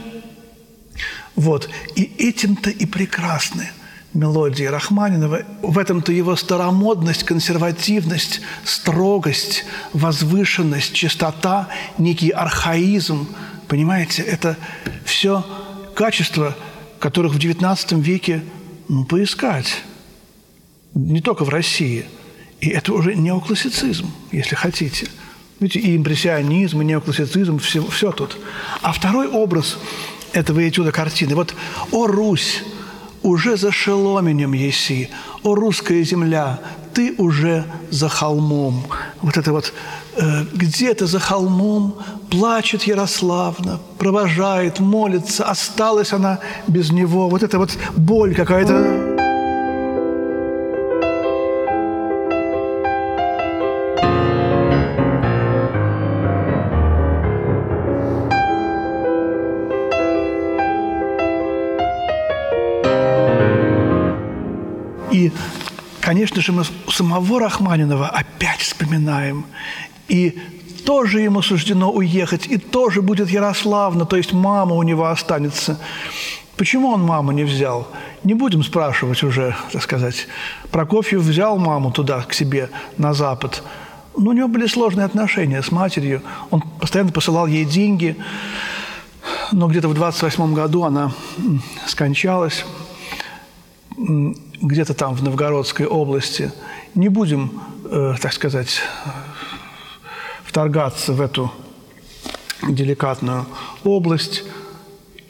Вот. 1.35 1.69
И 1.95 2.03
этим-то 2.17 2.69
и 2.69 2.85
прекрасны 2.85 3.71
мелодии 4.13 4.65
Рахманинова. 4.65 5.41
В 5.61 5.77
этом-то 5.77 6.11
его 6.11 6.35
старомодность, 6.35 7.23
консервативность, 7.23 8.41
строгость, 8.63 9.65
возвышенность, 9.93 10.93
чистота, 10.93 11.67
некий 11.97 12.29
архаизм. 12.29 13.27
Понимаете, 13.67 14.21
это 14.21 14.57
все 15.05 15.45
качество– 15.95 16.55
которых 16.99 17.33
в 17.33 17.37
XIX 17.37 18.01
веке 18.01 18.43
ну, 18.87 19.05
поискать. 19.05 19.83
Не 20.93 21.21
только 21.21 21.45
в 21.45 21.49
России. 21.49 22.05
И 22.59 22.69
это 22.69 22.93
уже 22.93 23.15
неоклассицизм, 23.15 24.11
если 24.31 24.55
хотите. 24.55 25.07
Видите, 25.59 25.79
и 25.79 25.95
импрессионизм, 25.95 26.81
и 26.81 26.85
неоклассицизм, 26.85 27.59
все, 27.59 27.85
все 27.87 28.11
тут. 28.11 28.37
А 28.81 28.91
второй 28.91 29.27
образ 29.27 29.77
этого 30.33 30.67
этюда 30.67 30.91
картины. 30.91 31.35
Вот 31.35 31.53
«О, 31.91 32.07
Русь, 32.07 32.63
уже 33.21 33.57
за 33.57 33.71
шеломенем 33.71 34.53
еси, 34.53 35.09
о, 35.43 35.55
русская 35.55 36.03
земля, 36.03 36.59
ты 36.93 37.15
уже 37.17 37.65
за 37.91 38.09
холмом». 38.09 38.83
Вот 39.21 39.37
это 39.37 39.51
вот 39.51 39.73
э, 40.17 40.43
где-то 40.53 41.05
за 41.05 41.19
холмом 41.19 41.95
плачет 42.29 42.83
Ярославна, 42.83 43.79
провожает, 43.97 44.79
молится, 44.79 45.43
осталась 45.43 46.13
она 46.13 46.39
без 46.67 46.91
него. 46.91 47.29
Вот 47.29 47.43
это 47.43 47.57
вот 47.57 47.77
боль 47.95 48.35
какая-то. 48.35 49.08
Конечно 66.19 66.41
же, 66.41 66.51
мы 66.51 66.65
самого 66.91 67.39
Рахманинова 67.39 68.09
опять 68.09 68.59
вспоминаем. 68.59 69.45
И 70.09 70.37
тоже 70.85 71.21
ему 71.21 71.41
суждено 71.41 71.91
уехать, 71.91 72.45
и 72.47 72.57
тоже 72.57 73.01
будет 73.01 73.29
Ярославна, 73.29 74.05
то 74.05 74.17
есть 74.17 74.33
мама 74.33 74.75
у 74.75 74.83
него 74.83 75.05
останется. 75.05 75.79
Почему 76.57 76.89
он 76.89 77.03
маму 77.03 77.31
не 77.31 77.43
взял? 77.45 77.87
Не 78.25 78.33
будем 78.33 78.63
спрашивать 78.63 79.23
уже, 79.23 79.55
так 79.71 79.81
сказать. 79.81 80.27
Прокофьев 80.71 81.21
взял 81.21 81.57
маму 81.57 81.89
туда, 81.89 82.21
к 82.23 82.33
себе, 82.33 82.69
на 82.97 83.13
Запад. 83.13 83.63
Но 84.17 84.31
у 84.31 84.33
него 84.33 84.49
были 84.49 84.67
сложные 84.67 85.05
отношения 85.05 85.63
с 85.63 85.71
матерью. 85.71 86.21
Он 86.51 86.61
постоянно 86.81 87.13
посылал 87.13 87.47
ей 87.47 87.63
деньги. 87.63 88.17
Но 89.53 89.69
где-то 89.69 89.87
в 89.87 89.93
28 89.93 90.53
году 90.53 90.83
она 90.83 91.13
скончалась. 91.87 92.65
Где-то 94.61 94.93
там 94.93 95.13
в 95.15 95.23
Новгородской 95.23 95.85
области. 95.85 96.51
Не 96.95 97.09
будем, 97.09 97.61
э, 97.85 98.15
так 98.21 98.33
сказать, 98.33 98.81
вторгаться 100.43 101.13
в 101.13 101.21
эту 101.21 101.51
деликатную 102.67 103.45
область. 103.83 104.43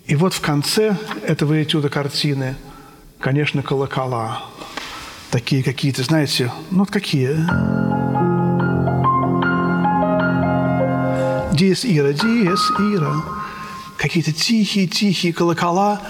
И 0.05 0.15
вот 0.15 0.33
в 0.33 0.41
конце 0.41 0.97
этого 1.25 1.61
этюда 1.61 1.89
картины, 1.89 2.55
конечно, 3.19 3.61
колокола. 3.61 4.43
Такие 5.29 5.61
какие-то, 5.61 6.03
знаете, 6.03 6.51
ну 6.71 6.79
вот 6.79 6.89
какие. 6.89 7.29
Диес 11.55 11.85
Ира, 11.85 12.13
Диес 12.13 12.71
Ира. 12.79 13.21
Какие-то 13.97 14.31
тихие-тихие 14.31 15.33
колокола, 15.33 16.01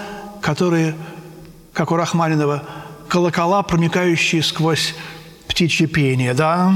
которые, 0.42 0.96
как 1.74 1.92
у 1.92 1.96
Рахманинова, 1.96 2.64
колокола, 3.10 3.64
проникающие 3.64 4.42
сквозь 4.42 4.96
птичье 5.48 5.88
пение, 5.88 6.34
да? 6.34 6.72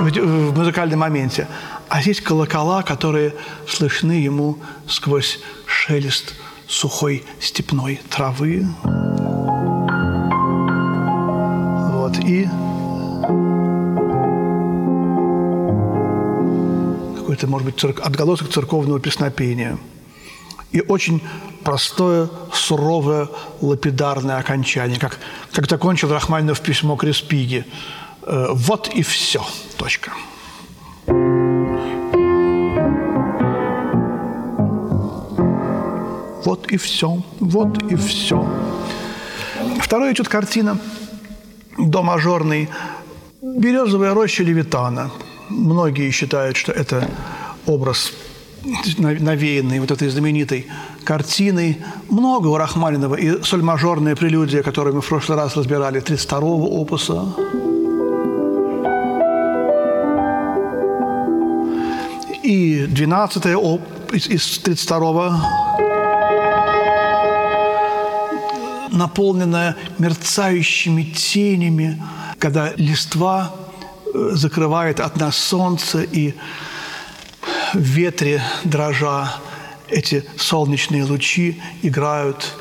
в 0.00 0.56
музыкальном 0.56 1.00
моменте. 1.00 1.48
А 1.88 2.00
здесь 2.00 2.20
колокола, 2.20 2.82
которые 2.82 3.34
слышны 3.68 4.12
ему 4.12 4.58
сквозь 4.88 5.40
шелест 5.66 6.34
сухой 6.68 7.24
степной 7.40 8.00
травы. 8.08 8.66
Вот, 11.92 12.18
и 12.18 12.48
какой-то, 17.18 17.46
может 17.46 17.66
быть, 17.66 17.78
церк... 17.78 18.00
отголосок 18.00 18.50
церковного 18.50 19.00
песнопения. 19.00 19.76
И 20.76 20.80
очень 20.80 21.22
простое, 21.64 22.28
суровое, 22.52 23.28
лапидарное 23.60 24.38
окончание, 24.38 24.98
как, 24.98 25.18
как 25.52 25.68
закончил 25.70 26.12
Рахманинов 26.12 26.60
письмо 26.60 26.96
к 26.96 27.04
Респиге– 27.04 27.64
Э, 28.26 28.48
вот 28.50 28.88
и 28.88 29.02
все. 29.02 29.40
Точка. 29.76 30.12
Вот 36.44 36.66
и 36.70 36.76
все. 36.76 37.22
Вот 37.40 37.82
и 37.92 37.96
все. 37.96 38.48
Второе 39.80 40.12
идет 40.12 40.28
картина 40.28 40.78
до 41.78 42.02
мажорный 42.02 42.68
«Березовая 43.40 44.12
роща 44.12 44.42
Левитана». 44.42 45.10
Многие 45.48 46.10
считают, 46.10 46.56
что 46.56 46.72
это 46.72 47.08
образ 47.66 48.12
навеянный 48.98 49.80
вот 49.80 49.90
этой 49.90 50.08
знаменитой 50.08 50.66
картиной. 51.04 51.78
Много 52.08 52.48
у 52.48 52.56
Рахманинова 52.56 53.14
и 53.14 53.42
соль-мажорная 53.42 54.16
прелюдия, 54.16 54.62
которую 54.62 54.96
мы 54.96 55.00
в 55.00 55.08
прошлый 55.08 55.38
раз 55.38 55.56
разбирали, 55.56 56.02
32-го 56.02 56.80
опуса. 56.80 57.34
И 62.42 62.86
12 62.88 63.46
из, 64.12 64.28
из 64.28 64.58
32 64.58 65.76
наполненная 68.96 69.76
мерцающими 69.98 71.02
тенями, 71.02 72.02
когда 72.38 72.72
листва 72.76 73.52
э, 74.14 74.30
закрывает 74.32 75.00
от 75.00 75.16
нас 75.16 75.36
солнце, 75.36 76.02
и 76.02 76.34
в 77.74 77.78
ветре 77.78 78.42
дрожа 78.64 79.36
эти 79.88 80.24
солнечные 80.36 81.04
лучи 81.04 81.60
играют 81.82 82.54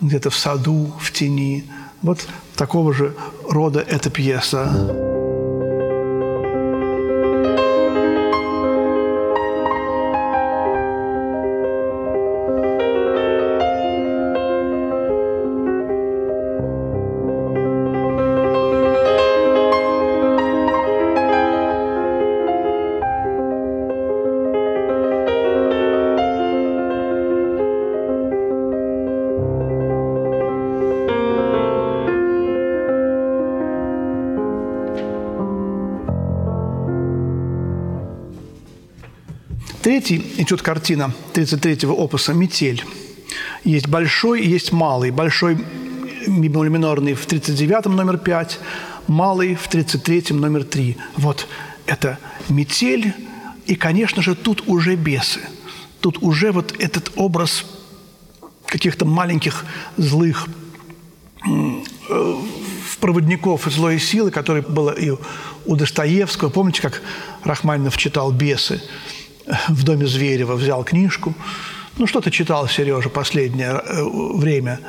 где-то 0.00 0.30
в 0.30 0.36
саду, 0.36 0.94
в 1.00 1.12
тени. 1.12 1.64
Вот 2.02 2.26
такого 2.56 2.94
же 2.94 3.14
рода 3.48 3.80
эта 3.80 4.10
пьеса. 4.10 5.09
Третий 40.00 40.24
идет 40.38 40.62
картина 40.62 41.12
33-го 41.34 41.92
опуса 41.92 42.32
«Метель». 42.32 42.82
Есть 43.64 43.86
большой 43.86 44.42
есть 44.42 44.72
малый. 44.72 45.10
Большой 45.10 45.58
минорный 46.26 47.12
в 47.12 47.26
39-м 47.26 47.94
номер 47.94 48.16
5, 48.16 48.60
малый 49.08 49.56
в 49.56 49.68
33-м 49.68 50.40
номер 50.40 50.64
3. 50.64 50.96
Вот 51.18 51.46
это 51.84 52.18
метель, 52.48 53.12
и, 53.66 53.74
конечно 53.74 54.22
же, 54.22 54.34
тут 54.34 54.62
уже 54.68 54.96
бесы. 54.96 55.40
Тут 56.00 56.22
уже 56.22 56.50
вот 56.50 56.74
этот 56.78 57.12
образ 57.16 57.66
каких-то 58.64 59.04
маленьких 59.04 59.66
злых 59.98 60.46
э, 61.46 62.34
проводников 63.02 63.66
злой 63.66 63.98
силы, 63.98 64.30
который 64.30 64.62
было 64.62 64.92
и 64.92 65.12
у 65.66 65.76
Достоевского. 65.76 66.48
Помните, 66.48 66.80
как 66.80 67.02
Рахманинов 67.44 67.98
читал 67.98 68.32
«Бесы»? 68.32 68.80
В 69.68 69.84
доме 69.84 70.06
Зверева, 70.06 70.54
взял 70.54 70.84
книжку. 70.84 71.34
Ну, 71.98 72.06
что 72.06 72.20
ты 72.20 72.30
читал, 72.30 72.68
Сережа, 72.68 73.08
последнее 73.08 73.72
э, 73.72 74.02
время? 74.34 74.80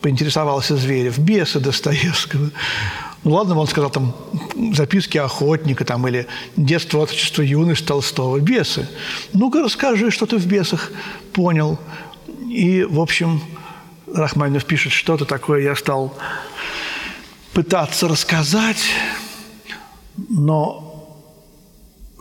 Поинтересовался 0.00 0.76
Зверев. 0.76 1.18
Бесы 1.18 1.60
Достоевского. 1.60 2.50
Ну, 3.24 3.30
ладно, 3.32 3.58
он 3.58 3.66
сказал 3.66 3.90
там 3.90 4.14
записки 4.72 5.18
охотника 5.18 5.84
там, 5.84 6.06
или 6.06 6.26
детство, 6.56 7.00
отрочество, 7.00 7.42
юность 7.42 7.84
Толстого. 7.84 8.38
Бесы. 8.38 8.88
Ну-ка 9.32 9.62
расскажи, 9.62 10.10
что 10.10 10.26
ты 10.26 10.36
в 10.36 10.46
бесах 10.46 10.92
понял. 11.32 11.78
И, 12.48 12.84
в 12.84 13.00
общем, 13.00 13.42
Рахманинов 14.06 14.64
пишет, 14.64 14.92
что-то 14.92 15.24
такое 15.24 15.62
я 15.62 15.74
стал 15.74 16.16
пытаться 17.52 18.06
рассказать, 18.06 18.84
но 20.16 20.85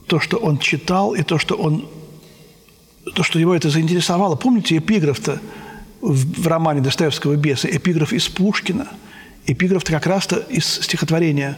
то, 0.08 0.20
что 0.20 0.38
он 0.38 0.58
читал, 0.58 1.14
и 1.14 1.24
то, 1.24 1.38
что 1.38 1.56
он 1.56 1.88
то, 3.14 3.24
что 3.24 3.40
его 3.40 3.56
это 3.56 3.70
заинтересовало. 3.70 4.36
Помните 4.36 4.78
эпиграф-то 4.78 5.40
в, 6.02 6.42
в 6.42 6.48
романе 6.48 6.82
Достоевского 6.82 7.36
«Бесы»? 7.36 7.70
Эпиграф 7.72 8.14
из 8.14 8.28
Пушкина. 8.28 8.88
Эпиграф-то 9.46 9.92
как 9.92 10.08
раз-то 10.08 10.38
из 10.38 10.66
стихотворения 10.66 11.58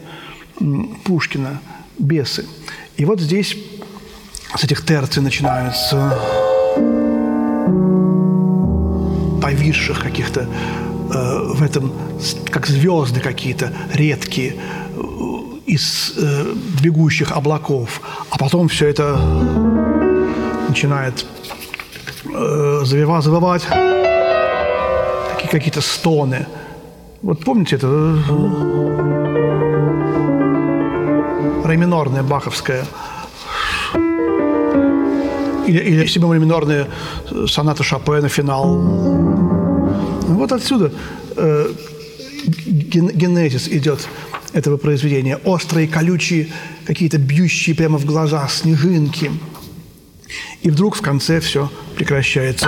Пушкина 1.06 1.62
«Бесы». 1.98 2.46
И 2.98 3.06
вот 3.06 3.22
здесь 3.22 3.58
с 4.56 4.64
этих 4.64 4.86
терций 4.86 5.22
начинаются 5.22 6.18
повисших 9.42 10.02
каких-то 10.02 10.42
э, 10.42 11.54
в 11.54 11.64
этом, 11.64 11.94
как 12.50 12.68
звезды 12.68 13.22
какие-то 13.22 13.74
редкие, 13.94 14.56
из 15.68 16.14
э, 16.18 16.54
бегущих 16.82 17.32
облаков, 17.32 18.02
а 18.30 18.38
потом 18.38 18.68
все 18.70 18.88
это 18.88 19.20
начинает 20.70 21.26
э, 22.26 22.82
завивать, 22.84 23.24
завывать, 23.24 23.68
такие 25.34 25.50
какие-то 25.50 25.82
стоны. 25.82 26.48
Вот 27.22 27.44
помните 27.44 27.76
это? 27.76 27.88
Ре 31.66 31.78
минорная 31.78 32.24
баховская 32.24 32.86
или, 35.68 35.80
или 35.80 36.06
семимоль 36.06 36.40
минорная 36.40 36.88
соната 37.48 37.84
Шопена, 37.84 38.30
финал. 38.30 38.78
Вот 40.28 40.52
отсюда 40.52 40.92
э, 41.36 41.72
генезис 42.46 43.68
идет 43.68 44.08
этого 44.54 44.78
произведения. 44.78 45.38
Острые, 45.38 45.88
колючие, 45.88 46.48
какие-то 46.86 47.18
бьющие 47.18 47.76
прямо 47.76 47.98
в 47.98 48.06
глаза 48.06 48.48
снежинки. 48.48 49.32
И 50.62 50.70
вдруг 50.70 50.96
в 50.96 51.02
конце 51.02 51.40
все 51.40 51.72
прекращается. 51.96 52.68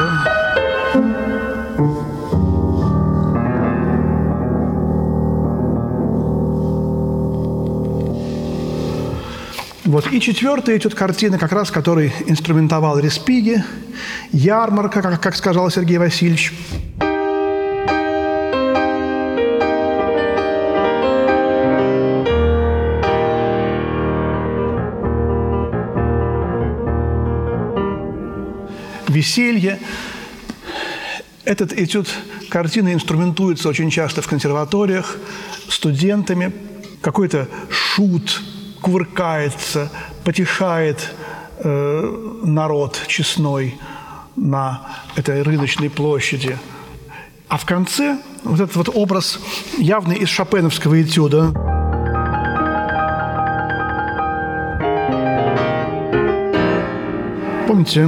Вот. 9.90 10.12
И 10.12 10.22
четвертая 10.22 10.78
этюд 10.78 10.94
картины, 10.94 11.40
как 11.40 11.52
раз 11.52 11.72
который 11.72 12.14
инструментовал 12.28 13.00
Респиги, 13.00 13.64
ярмарка, 14.32 15.02
как, 15.02 15.20
как 15.20 15.36
сказал 15.36 15.72
Сергей 15.72 15.98
Васильевич. 15.98 16.54
Веселье. 29.20 29.80
Этот 31.44 31.74
этюд 31.74 32.08
картины 32.50 32.94
инструментуется 32.94 33.68
очень 33.68 33.90
часто 33.90 34.22
в 34.22 34.28
консерваториях 34.28 35.18
студентами. 35.68 36.54
Какой-то 37.02 37.50
шут 37.70 38.42
кувыркается, 38.82 39.92
потешает 40.24 41.14
э, 41.58 42.40
народ 42.44 43.02
честной 43.08 43.78
на 44.38 44.88
этой 45.18 45.42
рыночной 45.42 45.90
площади. 45.90 46.58
А 47.50 47.58
в 47.58 47.66
конце 47.66 48.20
вот 48.46 48.62
этот 48.62 48.76
вот 48.78 48.90
образ 48.94 49.40
явный 49.78 50.16
из 50.16 50.30
шопеновского 50.30 51.02
этюда. 51.02 51.52
Помните? 57.68 58.08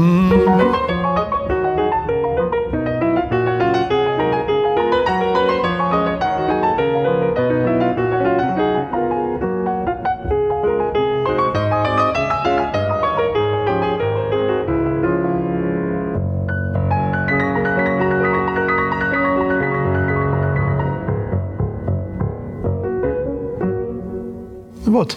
Вот 24.86 25.16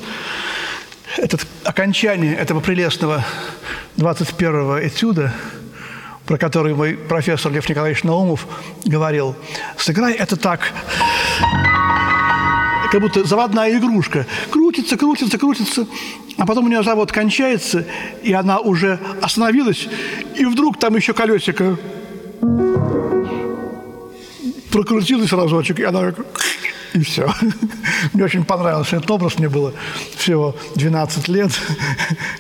этот 1.17 1.47
окончание 1.65 2.35
этого 2.35 2.61
прелестного 2.61 3.25
21-го 3.97 4.87
этюда, 4.87 5.33
про 6.27 6.37
который 6.39 6.75
мой 6.75 6.95
профессор 6.95 7.53
Лев 7.53 7.69
Николаевич 7.69 8.05
Наумов 8.05 8.47
говорил, 8.85 9.35
сыграй 9.79 10.13
это 10.13 10.37
так, 10.37 10.73
как 12.91 13.01
будто 13.01 13.25
заводная 13.25 13.77
игрушка. 13.79 14.27
Крутится, 14.51 14.97
крутится, 14.97 15.39
крутится, 15.39 15.87
а 16.37 16.47
потом 16.47 16.67
у 16.67 16.69
нее 16.69 16.83
завод 16.83 17.11
кончается, 17.11 17.87
и 18.23 18.33
она 18.33 18.59
уже 18.59 18.99
остановилась, 19.23 19.89
и 20.37 20.45
вдруг 20.45 20.79
там 20.79 20.97
еще 20.97 21.15
колесико 21.15 21.79
прокрутилось 24.71 25.33
разочек, 25.33 25.79
и 25.79 25.85
она 25.85 26.13
и 26.95 27.03
все. 27.03 27.29
Мне 28.13 28.25
очень 28.25 28.45
понравился 28.45 28.97
этот 28.97 29.11
образ. 29.11 29.39
Мне 29.39 29.49
было 29.49 29.75
всего 30.17 30.57
12 30.77 31.29
лет, 31.29 31.51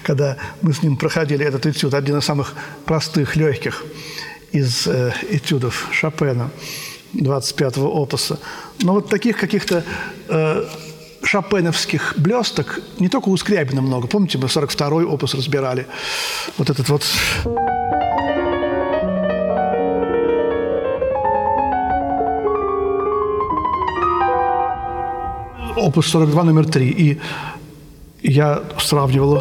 когда 0.02 0.36
мы 0.62 0.72
с 0.72 0.82
ним 0.82 0.96
проходили 0.96 1.44
этот 1.44 1.66
этюд. 1.66 1.92
Один 1.92 2.18
из 2.18 2.24
самых 2.24 2.54
простых, 2.86 3.36
легких 3.36 3.84
из 4.52 4.86
э, 4.86 5.12
этюдов 5.30 5.88
Шопена, 5.90 6.50
25-го 7.14 7.86
опуса. 7.86 8.38
Но 8.80 8.94
вот 8.94 9.08
таких 9.08 9.36
каких-то 9.36 9.84
э, 10.28 10.64
шопеновских 11.24 12.14
блесток 12.16 12.80
не 13.00 13.08
только 13.08 13.28
у 13.30 13.36
Скрябина 13.36 13.82
много. 13.82 14.06
Помните, 14.06 14.38
мы 14.38 14.46
42-й 14.46 15.04
опус 15.04 15.34
разбирали. 15.34 15.86
Вот 16.58 16.70
этот 16.70 16.88
вот... 16.88 17.04
опус 25.76 26.06
42 26.08 26.44
номер 26.44 26.66
3. 26.66 26.86
И 26.86 27.20
я 28.22 28.62
сравнивал 28.78 29.38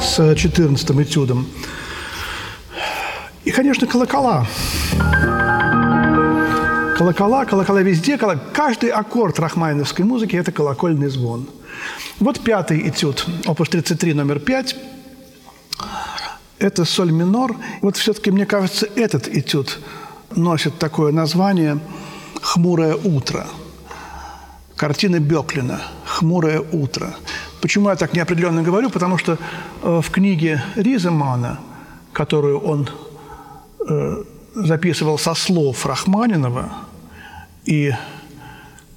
с 0.00 0.34
14 0.34 0.90
этюдом. 0.90 1.46
И, 3.44 3.50
конечно, 3.50 3.86
колокола. 3.86 4.46
Колокола, 6.96 7.44
колокола 7.44 7.82
везде. 7.82 8.16
Колок... 8.18 8.38
Каждый 8.52 8.90
аккорд 8.90 9.38
рахмайновской 9.38 10.04
музыки– 10.04 10.36
это 10.36 10.52
колокольный 10.52 11.08
звон. 11.08 11.46
Вот 12.18 12.40
пятый 12.40 12.88
этюд, 12.88 13.26
опус 13.46 13.68
33, 13.68 14.14
номер 14.14 14.40
5– 14.40 14.76
это 16.66 16.84
соль 16.84 17.12
минор. 17.12 17.56
Вот 17.80 17.96
все-таки, 17.96 18.30
мне 18.30 18.44
кажется, 18.44 18.86
этот 18.96 19.28
этюд 19.28 19.78
носит 20.34 20.78
такое 20.78 21.12
название 21.12 21.78
«Хмурое 22.42 22.96
утро». 22.96 23.46
Картина 24.74 25.20
Беклина 25.20 25.80
«Хмурое 26.04 26.60
утро». 26.60 27.14
Почему 27.60 27.88
я 27.88 27.96
так 27.96 28.12
неопределенно 28.12 28.62
говорю? 28.62 28.90
Потому 28.90 29.16
что 29.16 29.38
э, 29.82 30.00
в 30.02 30.10
книге 30.10 30.62
Риземана, 30.74 31.58
которую 32.12 32.60
он 32.60 32.88
э, 33.88 34.24
записывал 34.54 35.18
со 35.18 35.34
слов 35.34 35.86
Рахманинова, 35.86 36.70
и 37.64 37.92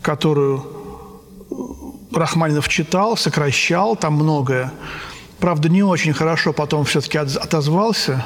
которую 0.01 0.65
Рахманинов 2.11 2.67
читал, 2.67 3.15
сокращал, 3.15 3.95
там 3.95 4.13
многое 4.13 4.71
правда, 5.39 5.69
не 5.69 5.83
очень 5.83 6.13
хорошо 6.13 6.53
потом 6.53 6.85
все-таки 6.85 7.17
отозвался. 7.17 8.25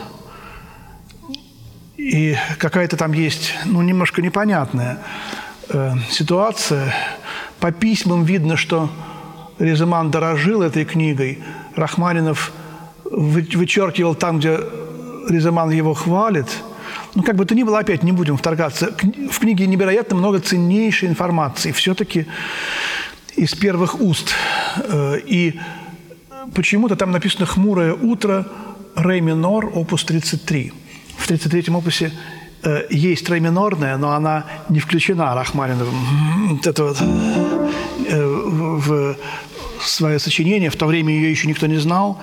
И 1.98 2.36
какая-то 2.58 2.98
там 2.98 3.14
есть, 3.14 3.54
ну, 3.66 3.82
немножко 3.82 4.22
непонятная 4.22 5.00
э, 5.70 5.94
ситуация. 6.10 6.94
По 7.60 7.72
письмам 7.72 8.26
видно, 8.26 8.58
что 8.58 8.90
Резыман 9.60 10.12
дорожил 10.12 10.62
этой 10.62 10.86
книгой. 10.86 11.40
Рахманинов 11.76 12.52
вычеркивал 13.06 14.16
там, 14.16 14.40
где 14.40 14.60
Резыман 15.30 15.70
его 15.70 15.94
хвалит. 15.94 16.48
Ну, 17.16 17.24
как 17.24 17.36
бы 17.36 17.46
то 17.46 17.56
ни 17.56 17.64
было, 17.64 17.80
опять 17.80 18.04
не 18.04 18.12
будем 18.12 18.38
вторгаться. 18.38 18.94
В 19.32 19.40
книге 19.40 19.68
невероятно 19.68 20.16
много 20.16 20.40
ценнейшей 20.40 21.08
информации. 21.08 21.72
Все-таки 21.72 22.26
из 23.36 23.54
первых 23.54 24.02
уст. 24.02 24.34
Э, 24.78 25.20
и 25.24 25.60
почему-то 26.54 26.96
там 26.96 27.12
написано 27.12 27.46
«Хмурое 27.46 27.94
утро», 27.94 28.46
ре 28.96 29.22
минор, 29.22 29.72
опус 29.74 30.04
33. 30.04 30.72
В 31.18 31.30
33-м 31.30 31.76
опусе 31.76 32.12
э, 32.64 32.88
есть 32.90 33.30
ре 33.30 33.40
минорная, 33.40 33.98
но 33.98 34.12
она 34.12 34.46
не 34.70 34.80
включена 34.80 35.36
Рахманиновым. 35.36 36.60
Это 36.64 36.84
вот, 36.84 36.98
э, 38.10 38.26
в 38.26 39.16
свое 39.82 40.20
сочинение. 40.20 40.70
В 40.70 40.76
то 40.76 40.86
время 40.86 41.14
ее 41.14 41.32
еще 41.32 41.48
никто 41.48 41.68
не 41.68 41.78
знал. 41.78 42.20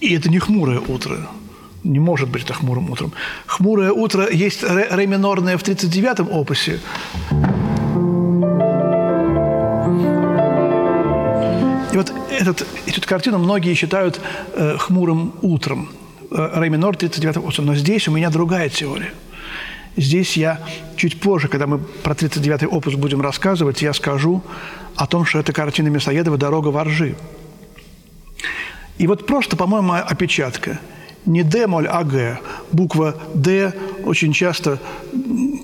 И 0.00 0.14
это 0.14 0.28
не 0.28 0.38
«Хмурое 0.38 0.80
утро». 0.80 1.28
Не 1.84 1.98
может 1.98 2.28
быть 2.28 2.44
это 2.44 2.54
хмурым 2.54 2.90
утром. 2.90 3.12
«Хмурое 3.46 3.90
утро» 3.90 4.28
есть 4.30 4.62
ре, 4.62 4.86
ре 4.90 5.06
минорное 5.06 5.56
в 5.56 5.62
39-м 5.62 6.28
опусе. 6.30 6.80
И 11.92 11.96
вот 11.96 12.12
этот, 12.30 12.66
эту 12.86 13.06
картину 13.06 13.38
многие 13.38 13.74
считают 13.74 14.20
э, 14.54 14.76
хмурым 14.78 15.34
утром. 15.42 15.90
Ре 16.30 16.70
минор 16.70 16.96
39 16.96 17.36
опус. 17.36 17.58
Но 17.58 17.74
здесь 17.74 18.08
у 18.08 18.12
меня 18.12 18.30
другая 18.30 18.70
теория. 18.70 19.12
Здесь 19.96 20.38
я 20.38 20.58
чуть 20.96 21.20
позже, 21.20 21.48
когда 21.48 21.66
мы 21.66 21.78
про 21.78 22.14
39-й 22.14 22.66
опус 22.66 22.94
будем 22.94 23.20
рассказывать, 23.20 23.82
я 23.82 23.92
скажу 23.92 24.42
о 24.96 25.06
том, 25.06 25.26
что 25.26 25.38
это 25.38 25.52
картина 25.52 25.88
Мясоедова 25.88 26.38
«Дорога 26.38 26.68
воржи». 26.68 27.14
И 28.96 29.06
вот 29.06 29.26
просто, 29.26 29.56
по-моему, 29.56 29.92
опечатка. 29.92 30.80
Не 31.26 31.42
«Д» 31.42 31.66
моль, 31.66 31.86
а 31.88 32.04
«Г». 32.04 32.38
Буква 32.72 33.16
«Д» 33.34 33.74
очень 34.04 34.32
часто 34.32 34.78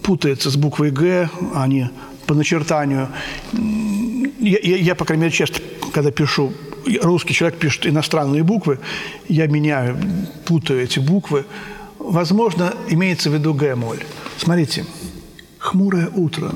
путается 0.02 0.50
с 0.50 0.56
буквой 0.56 0.90
«Г», 0.90 1.30
они 1.54 1.88
по 2.26 2.34
начертанию. 2.34 3.08
Я, 4.38 4.58
я, 4.62 4.76
я, 4.76 4.94
по 4.94 5.04
крайней 5.04 5.22
мере, 5.22 5.34
часто 5.34 5.60
когда 5.92 6.10
пишу, 6.10 6.52
русский 7.02 7.34
человек 7.34 7.58
пишет 7.58 7.86
иностранные 7.86 8.42
буквы, 8.42 8.78
я 9.28 9.46
меняю, 9.46 9.96
путаю 10.44 10.82
эти 10.82 10.98
буквы. 10.98 11.44
Возможно, 11.98 12.74
имеется 12.88 13.30
в 13.30 13.34
виду 13.34 13.52
Г-моль. 13.52 14.04
Смотрите, 14.36 14.84
хмурое 15.58 16.08
утро. 16.14 16.52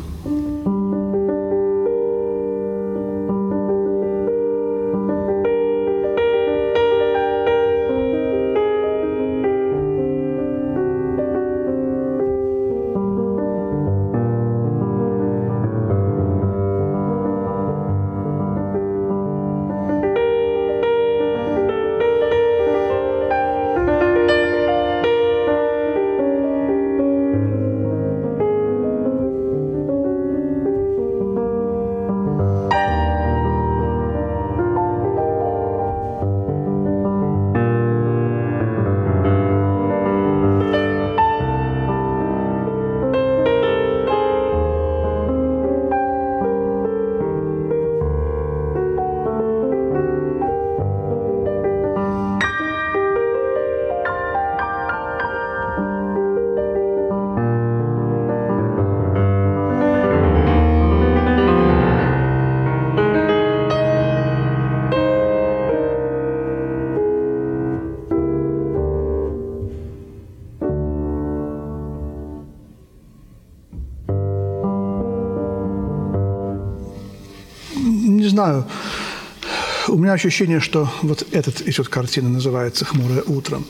Меня 80.02 80.14
ощущение, 80.14 80.58
что 80.58 80.88
вот 81.02 81.24
этот 81.30 81.60
этюд 81.60 81.88
картины 81.88 82.28
называется 82.28 82.84
«Хмурое 82.84 83.22
утро». 83.22 83.60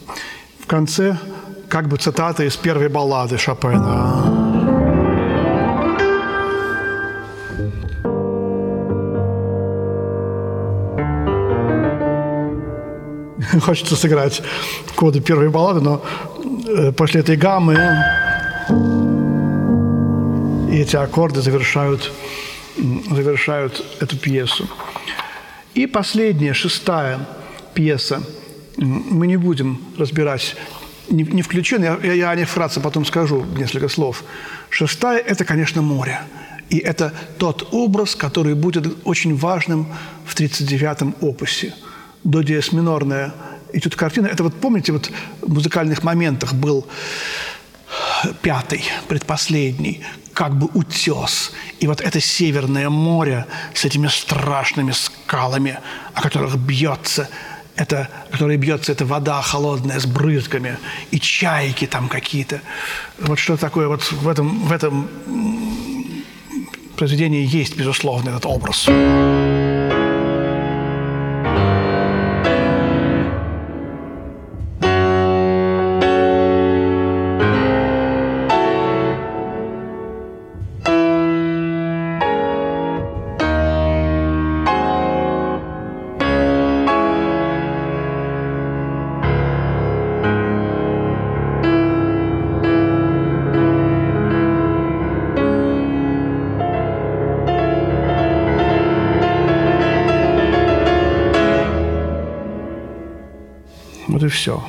В 0.59 0.67
конце 0.67 1.19
как 1.69 1.89
бы 1.89 1.99
цитата 1.99 2.45
из 2.45 2.57
первой 2.57 2.89
баллады 2.89 3.37
Шопена. 3.37 4.25
Хочется 13.61 13.97
сыграть 13.97 14.43
коды 14.97 15.21
первой 15.21 15.51
баллады, 15.51 15.81
но 15.83 16.03
э, 16.67 16.93
после 16.93 17.21
этой 17.21 17.37
гаммы 17.37 17.75
и 20.71 20.79
эти 20.79 20.97
аккорды 20.97 21.43
завершают, 21.43 22.11
завершают 23.11 23.85
эту 24.01 24.17
пьесу. 24.17 24.67
И 25.75 25.87
последняя, 25.87 26.55
шестая 26.55 27.21
пьеса. 27.75 28.23
Мы 28.77 29.27
не 29.27 29.37
будем 29.37 29.81
разбирать, 29.99 30.57
не, 31.09 31.25
не 31.25 31.43
включен, 31.43 31.83
я, 31.83 31.99
я 32.03 32.31
о 32.31 32.37
них 32.37 32.49
вкратце 32.49 32.81
потом 32.81 33.05
скажу 33.05 33.45
несколько 33.57 33.89
слов. 33.89 34.25
Шестая– 34.71 35.19
это, 35.27 35.45
конечно, 35.45 35.83
море. 35.83 36.21
И 36.71 36.79
это 36.79 37.13
тот 37.39 37.69
образ, 37.73 38.15
который 38.15 38.55
будет 38.55 38.87
очень 39.05 39.37
важным 39.37 39.87
в 40.25 40.35
39-м 40.35 41.15
опусе. 41.21 41.75
До 42.25 42.43
диез 42.43 42.73
минорная 42.73 43.35
и 43.73 43.81
тут 43.81 43.97
картина. 43.97 44.27
Это 44.27 44.43
вот 44.43 44.55
помните, 44.55 44.93
вот 44.93 45.11
в 45.41 45.53
музыкальных 45.53 46.03
моментах 46.03 46.55
был 46.55 46.87
пятый, 48.43 48.85
предпоследний, 49.09 50.05
как 50.35 50.57
бы 50.57 50.69
утес. 50.75 51.53
И 51.81 51.87
вот 51.87 52.01
это 52.01 52.21
Северное 52.21 52.89
море 52.89 53.47
с 53.75 53.85
этими 53.85 54.09
страшными 54.09 54.93
скалами, 54.93 55.79
о 56.15 56.23
которых 56.23 56.57
бьется 56.57 57.29
это, 57.75 58.09
которая 58.31 58.57
бьется, 58.57 58.93
это 58.93 59.07
вода 59.07 59.41
холодная 59.41 59.99
с 59.99 60.07
брызгами, 60.07 60.77
и 61.11 61.19
чайки 61.19 61.87
там 61.87 62.09
какие-то. 62.09 62.61
Вот 63.19 63.39
что 63.39 63.57
такое 63.57 63.89
вот 63.89 64.03
в 64.03 64.29
этом, 64.29 64.67
в 64.67 64.73
этом 64.73 65.09
произведении 66.97 67.47
есть, 67.47 67.77
безусловно, 67.77 68.31
этот 68.31 68.47
образ. 68.47 68.89
Все. 104.43 104.61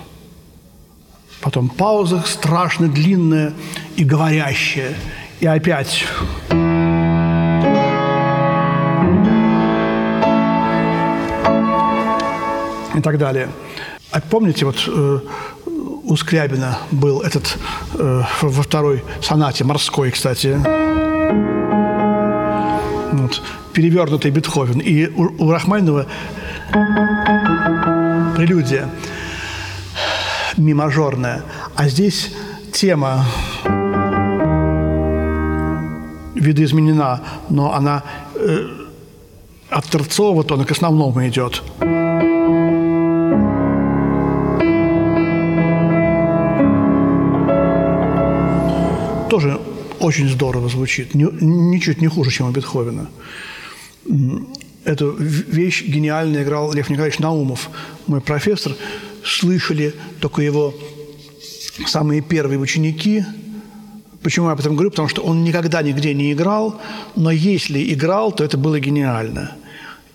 Потом 1.42 1.68
пауза 1.68 2.22
страшно 2.28 2.88
длинная 2.88 3.54
и 3.96 4.04
говорящая. 4.04 4.94
И 5.40 5.48
опять 5.48 6.06
и 12.94 13.02
так 13.02 13.18
далее. 13.18 13.50
А 14.12 14.22
помните, 14.22 14.66
вот 14.66 14.88
э, 14.88 15.20
у 16.04 16.16
Скрябина 16.18 16.78
был 16.92 17.22
этот 17.22 17.58
э, 17.96 18.22
во 18.44 18.62
второй 18.62 19.04
сонате, 19.24 19.64
морской, 19.64 20.12
кстати, 20.12 20.56
вот, 23.12 23.42
перевернутый 23.74 24.30
Бетховен. 24.30 24.78
И 24.78 25.08
у, 25.08 25.46
у 25.46 25.52
Рахманинова 25.52 26.06
прелюдия 28.36 28.88
мимажорная. 30.58 31.44
А 31.76 31.88
здесь 31.88 32.32
тема 32.72 33.26
видоизменена, 36.36 37.22
но 37.50 37.74
она 37.74 38.04
э, 38.36 38.68
от 39.70 39.86
торцового 39.86 40.44
тона 40.44 40.66
к 40.66 40.72
основному 40.72 41.26
идет. 41.28 41.64
Тоже 49.30 49.60
очень 50.00 50.30
здорово 50.30 50.70
звучит, 50.70 51.16
не, 51.16 51.28
ничуть 51.42 52.02
не 52.02 52.08
хуже, 52.08 52.30
чем 52.30 52.48
у 52.48 52.52
Бетховена. 52.52 53.08
Эту 54.84 55.16
вещь 55.18 55.84
гениально 55.88 56.44
играл 56.44 56.74
Лев 56.74 56.90
Николаевич 56.90 57.20
Наумов, 57.20 57.70
мой 58.08 58.20
профессор– 58.22 58.74
слышали 59.26 59.94
только 60.20 60.42
его 60.42 60.74
самые 61.88 62.22
первые 62.22 62.60
ученики. 62.60 63.26
Почему 64.22 64.48
я 64.48 64.54
об 64.54 64.60
этом 64.60 64.74
говорю? 64.76 64.92
Потому 64.92 65.08
что 65.08 65.22
он 65.22 65.44
никогда 65.44 65.82
нигде 65.82 66.14
не 66.14 66.32
играл, 66.32 66.80
но 67.16 67.32
если 67.32 67.94
играл, 67.94 68.32
то 68.32 68.44
это 68.44 68.58
было 68.58 68.80
гениально. 68.80 69.52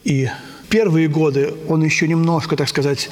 И 0.04 0.30
первые 0.70 1.08
годы 1.08 1.52
он 1.68 1.82
еще 1.82 2.08
немножко, 2.08 2.56
так 2.56 2.68
сказать, 2.68 3.10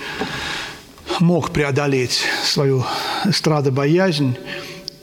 мог 1.21 1.51
преодолеть 1.51 2.23
свою 2.45 2.85
эстрадобоязнь 3.25 4.37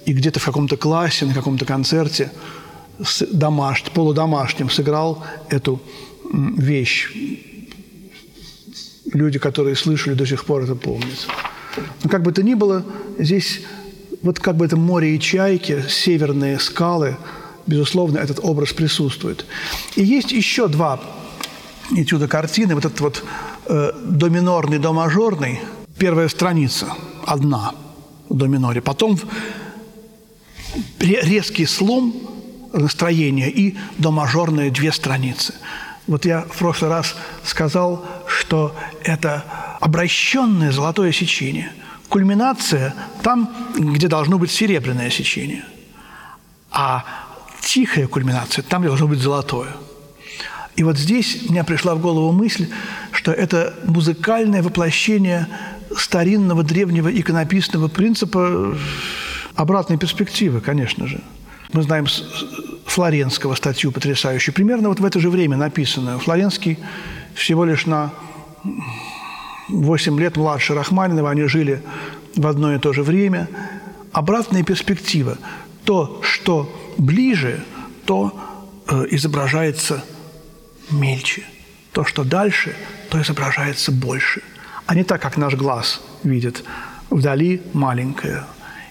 и 0.06 0.14
где-то 0.14 0.40
в 0.40 0.46
каком-то 0.46 0.78
классе, 0.78 1.26
на 1.26 1.34
каком-то 1.34 1.66
концерте 1.66 2.32
с 3.04 3.26
домаш... 3.32 3.84
полудомашним 3.94 4.70
сыграл 4.70 5.24
эту 5.50 5.82
вещь 6.32 7.10
люди, 9.14 9.40
которые 9.40 9.76
слышали, 9.76 10.14
до 10.14 10.26
сих 10.26 10.46
пор 10.46 10.64
это 10.64 10.76
помнят. 10.76 11.28
Но 12.04 12.10
как 12.10 12.24
бы 12.24 12.32
то 12.32 12.44
ни 12.44 12.54
было, 12.54 12.84
здесь 13.18 13.62
вот 14.22 14.40
как 14.40 14.56
бы 14.56 14.66
это 14.66 14.78
море 14.78 15.16
и 15.16 15.20
чайки, 15.20 15.84
северные 15.90 16.60
скалы, 16.60 17.18
безусловно, 17.68 18.20
этот 18.20 18.40
образ 18.42 18.74
присутствует. 18.74 19.46
И 19.96 20.04
есть 20.04 20.32
еще 20.32 20.68
два 20.68 21.00
этюда 21.92 22.28
картины. 22.28 22.76
Вот 22.76 22.86
этот 22.86 23.02
вот 23.02 23.24
э, 23.66 23.92
до 24.06 24.30
минорный, 24.30 24.80
до 24.80 24.94
мажорный. 24.94 25.60
Первая 25.98 26.28
страница, 26.28 26.88
одна 27.26 27.74
до 28.30 28.48
миноре. 28.48 28.82
Потом 28.82 29.20
резкий 31.00 31.66
слом 31.66 32.14
настроения 32.74 33.50
и 33.50 33.76
до 33.98 34.12
мажорные 34.12 34.72
две 34.72 34.92
страницы. 34.92 35.54
Вот 36.08 36.26
я 36.26 36.42
в 36.42 36.58
прошлый 36.58 36.92
раз 36.92 37.16
сказал, 37.44 38.06
что 38.28 38.76
это 39.04 39.44
обращенное 39.80 40.72
золотое 40.72 41.12
сечение. 41.12 41.72
Кульминация 42.10 42.94
там, 43.22 43.54
где 43.78 44.08
должно 44.08 44.38
быть 44.38 44.52
серебряное 44.52 45.10
сечение. 45.10 45.64
А 46.72 47.06
тихая 47.62 48.08
кульминация 48.08 48.64
там, 48.64 48.82
где 48.82 48.90
должно 48.90 49.08
быть 49.08 49.20
золотое. 49.20 49.70
И 50.76 50.84
вот 50.84 50.98
здесь 50.98 51.50
мне 51.50 51.64
пришла 51.64 51.96
в 51.96 52.02
голову 52.02 52.32
мысль, 52.32 52.68
что 53.12 53.32
это 53.32 53.74
музыкальное 53.86 54.64
воплощение 54.64 55.48
старинного 55.96 56.64
древнего 56.64 57.10
иконописного 57.10 57.88
принципа 57.88 58.76
обратной 59.56 59.98
перспективы, 59.98 60.62
конечно 60.62 61.08
же. 61.08 61.22
Мы 61.72 61.84
знаем 61.84 62.08
Флоренского 62.94 63.56
статью 63.56 63.92
потрясающую, 63.92 64.54
примерно 64.54 64.90
вот 64.90 65.00
в 65.00 65.06
это 65.06 65.20
же 65.20 65.32
время 65.32 65.58
написанную. 65.58 66.20
Флоренский 66.20 66.78
всего 67.34 67.66
лишь 67.66 67.88
на 67.88 68.14
8 69.70 70.20
лет 70.20 70.38
младше 70.38 70.76
Рахманинова, 70.76 71.32
они 71.32 71.48
жили 71.48 71.82
в 72.36 72.46
одно 72.46 72.76
и 72.76 72.78
то 72.78 72.94
же 72.94 73.02
время. 73.02 73.50
Обратная 74.12 74.62
перспектива. 74.62 75.40
То, 75.86 76.22
что 76.22 76.72
ближе, 77.00 77.64
то 78.06 78.40
э, 78.88 79.06
изображается 79.10 80.04
мельче. 80.92 81.44
То, 81.94 82.06
что 82.06 82.24
дальше, 82.24 82.76
то 83.10 83.20
изображается 83.20 83.92
больше. 83.92 84.44
А 84.86 84.94
не 84.94 85.04
так, 85.04 85.20
как 85.20 85.36
наш 85.38 85.56
глаз 85.56 86.00
видит. 86.22 86.64
Вдали 87.10 87.60
маленькое. 87.74 88.44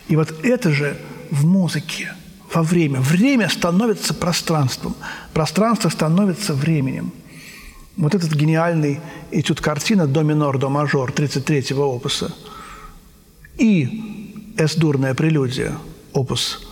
И 0.08 0.16
вот 0.16 0.34
это 0.42 0.72
же 0.72 0.98
в 1.30 1.46
музыке, 1.46 2.12
во 2.54 2.62
время. 2.62 3.00
Время 3.00 3.48
становится 3.48 4.14
пространством. 4.14 4.94
Пространство 5.32 5.88
становится 5.88 6.54
временем. 6.54 7.12
Вот 7.96 8.14
этот 8.14 8.32
гениальный 8.32 9.00
этюд 9.30 9.60
картина 9.60 10.06
«До 10.06 10.22
минор, 10.22 10.58
до 10.58 10.68
мажор» 10.68 11.10
33-го 11.10 11.82
опуса 11.82 12.34
и 13.58 14.54
«Эс-дурная 14.56 15.14
прелюдия» 15.14 15.76
опус 16.12 16.66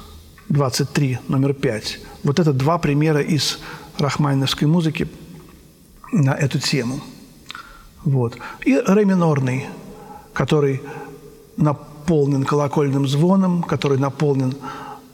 23, 0.49 1.19
номер 1.29 1.53
5. 1.55 2.01
Вот 2.25 2.41
это 2.41 2.53
два 2.53 2.79
примера 2.79 3.21
из 3.21 3.59
рахманиновской 3.99 4.67
музыки, 4.67 5.09
на 6.13 6.35
эту 6.35 6.59
тему. 6.59 7.01
Вот. 8.05 8.37
И 8.65 8.75
ре 8.75 9.05
минорный, 9.05 9.67
который 10.33 10.83
наполнен 11.57 12.45
колокольным 12.45 13.07
звоном, 13.07 13.63
который 13.63 13.99
наполнен 13.99 14.55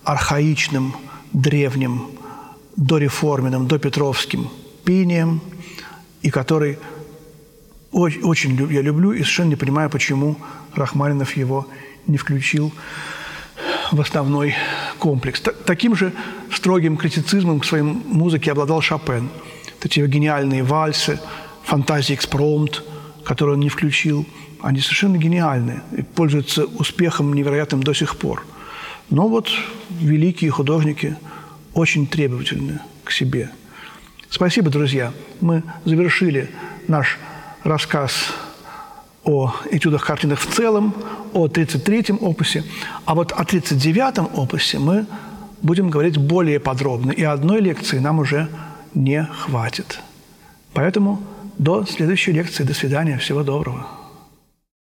архаичным, 0.06 0.94
древним, 1.32 2.06
дореформенным, 2.76 3.66
допетровским 3.66 4.48
пением, 4.84 5.40
и 6.22 6.30
который 6.30 6.78
очень, 7.90 8.56
я 8.72 8.82
люблю 8.82 9.12
и 9.12 9.18
совершенно 9.18 9.48
не 9.50 9.56
понимаю, 9.56 9.90
почему 9.90 10.36
Рахманинов 10.74 11.36
его 11.36 11.66
не 12.06 12.18
включил 12.18 12.72
в 13.90 14.00
основной 14.00 14.54
комплекс. 14.98 15.40
Таким 15.64 15.96
же 15.96 16.12
строгим 16.54 16.96
критицизмом 16.96 17.60
к 17.60 17.64
своей 17.64 17.84
музыке 17.84 18.52
обладал 18.52 18.80
Шопен. 18.80 19.28
Эти 19.82 20.00
его 20.00 20.08
гениальные 20.08 20.62
вальсы, 20.62 21.20
фантазии 21.64 22.14
экспромт, 22.14 22.82
которые 23.24 23.54
он 23.54 23.60
не 23.60 23.68
включил, 23.68 24.26
они 24.60 24.80
совершенно 24.80 25.16
гениальны 25.16 25.80
и 25.96 26.02
пользуются 26.02 26.64
успехом 26.64 27.32
невероятным 27.32 27.82
до 27.82 27.94
сих 27.94 28.16
пор. 28.16 28.44
Но 29.10 29.28
вот 29.28 29.48
великие 29.90 30.50
художники 30.50 31.16
очень 31.74 32.06
требовательны 32.06 32.80
к 33.04 33.12
себе. 33.12 33.50
Спасибо, 34.28 34.70
друзья. 34.70 35.12
Мы 35.40 35.62
завершили 35.84 36.50
наш 36.88 37.18
рассказ 37.62 38.32
о 39.24 39.54
этюдах-картинах 39.70 40.40
в 40.40 40.46
целом, 40.46 40.94
о 41.32 41.46
33-м 41.46 42.18
опусе. 42.20 42.64
А 43.04 43.14
вот 43.14 43.32
о 43.32 43.42
39-м 43.42 44.28
опусе 44.34 44.78
мы 44.78 45.06
будем 45.62 45.90
говорить 45.90 46.16
более 46.16 46.60
подробно. 46.60 47.10
И 47.12 47.22
одной 47.22 47.60
лекции 47.60 47.98
нам 47.98 48.18
уже 48.18 48.48
не 48.94 49.24
хватит. 49.24 50.00
Поэтому 50.72 51.22
до 51.58 51.84
следующей 51.84 52.32
лекции. 52.32 52.64
До 52.64 52.74
свидания. 52.74 53.18
Всего 53.18 53.42
доброго. 53.42 53.95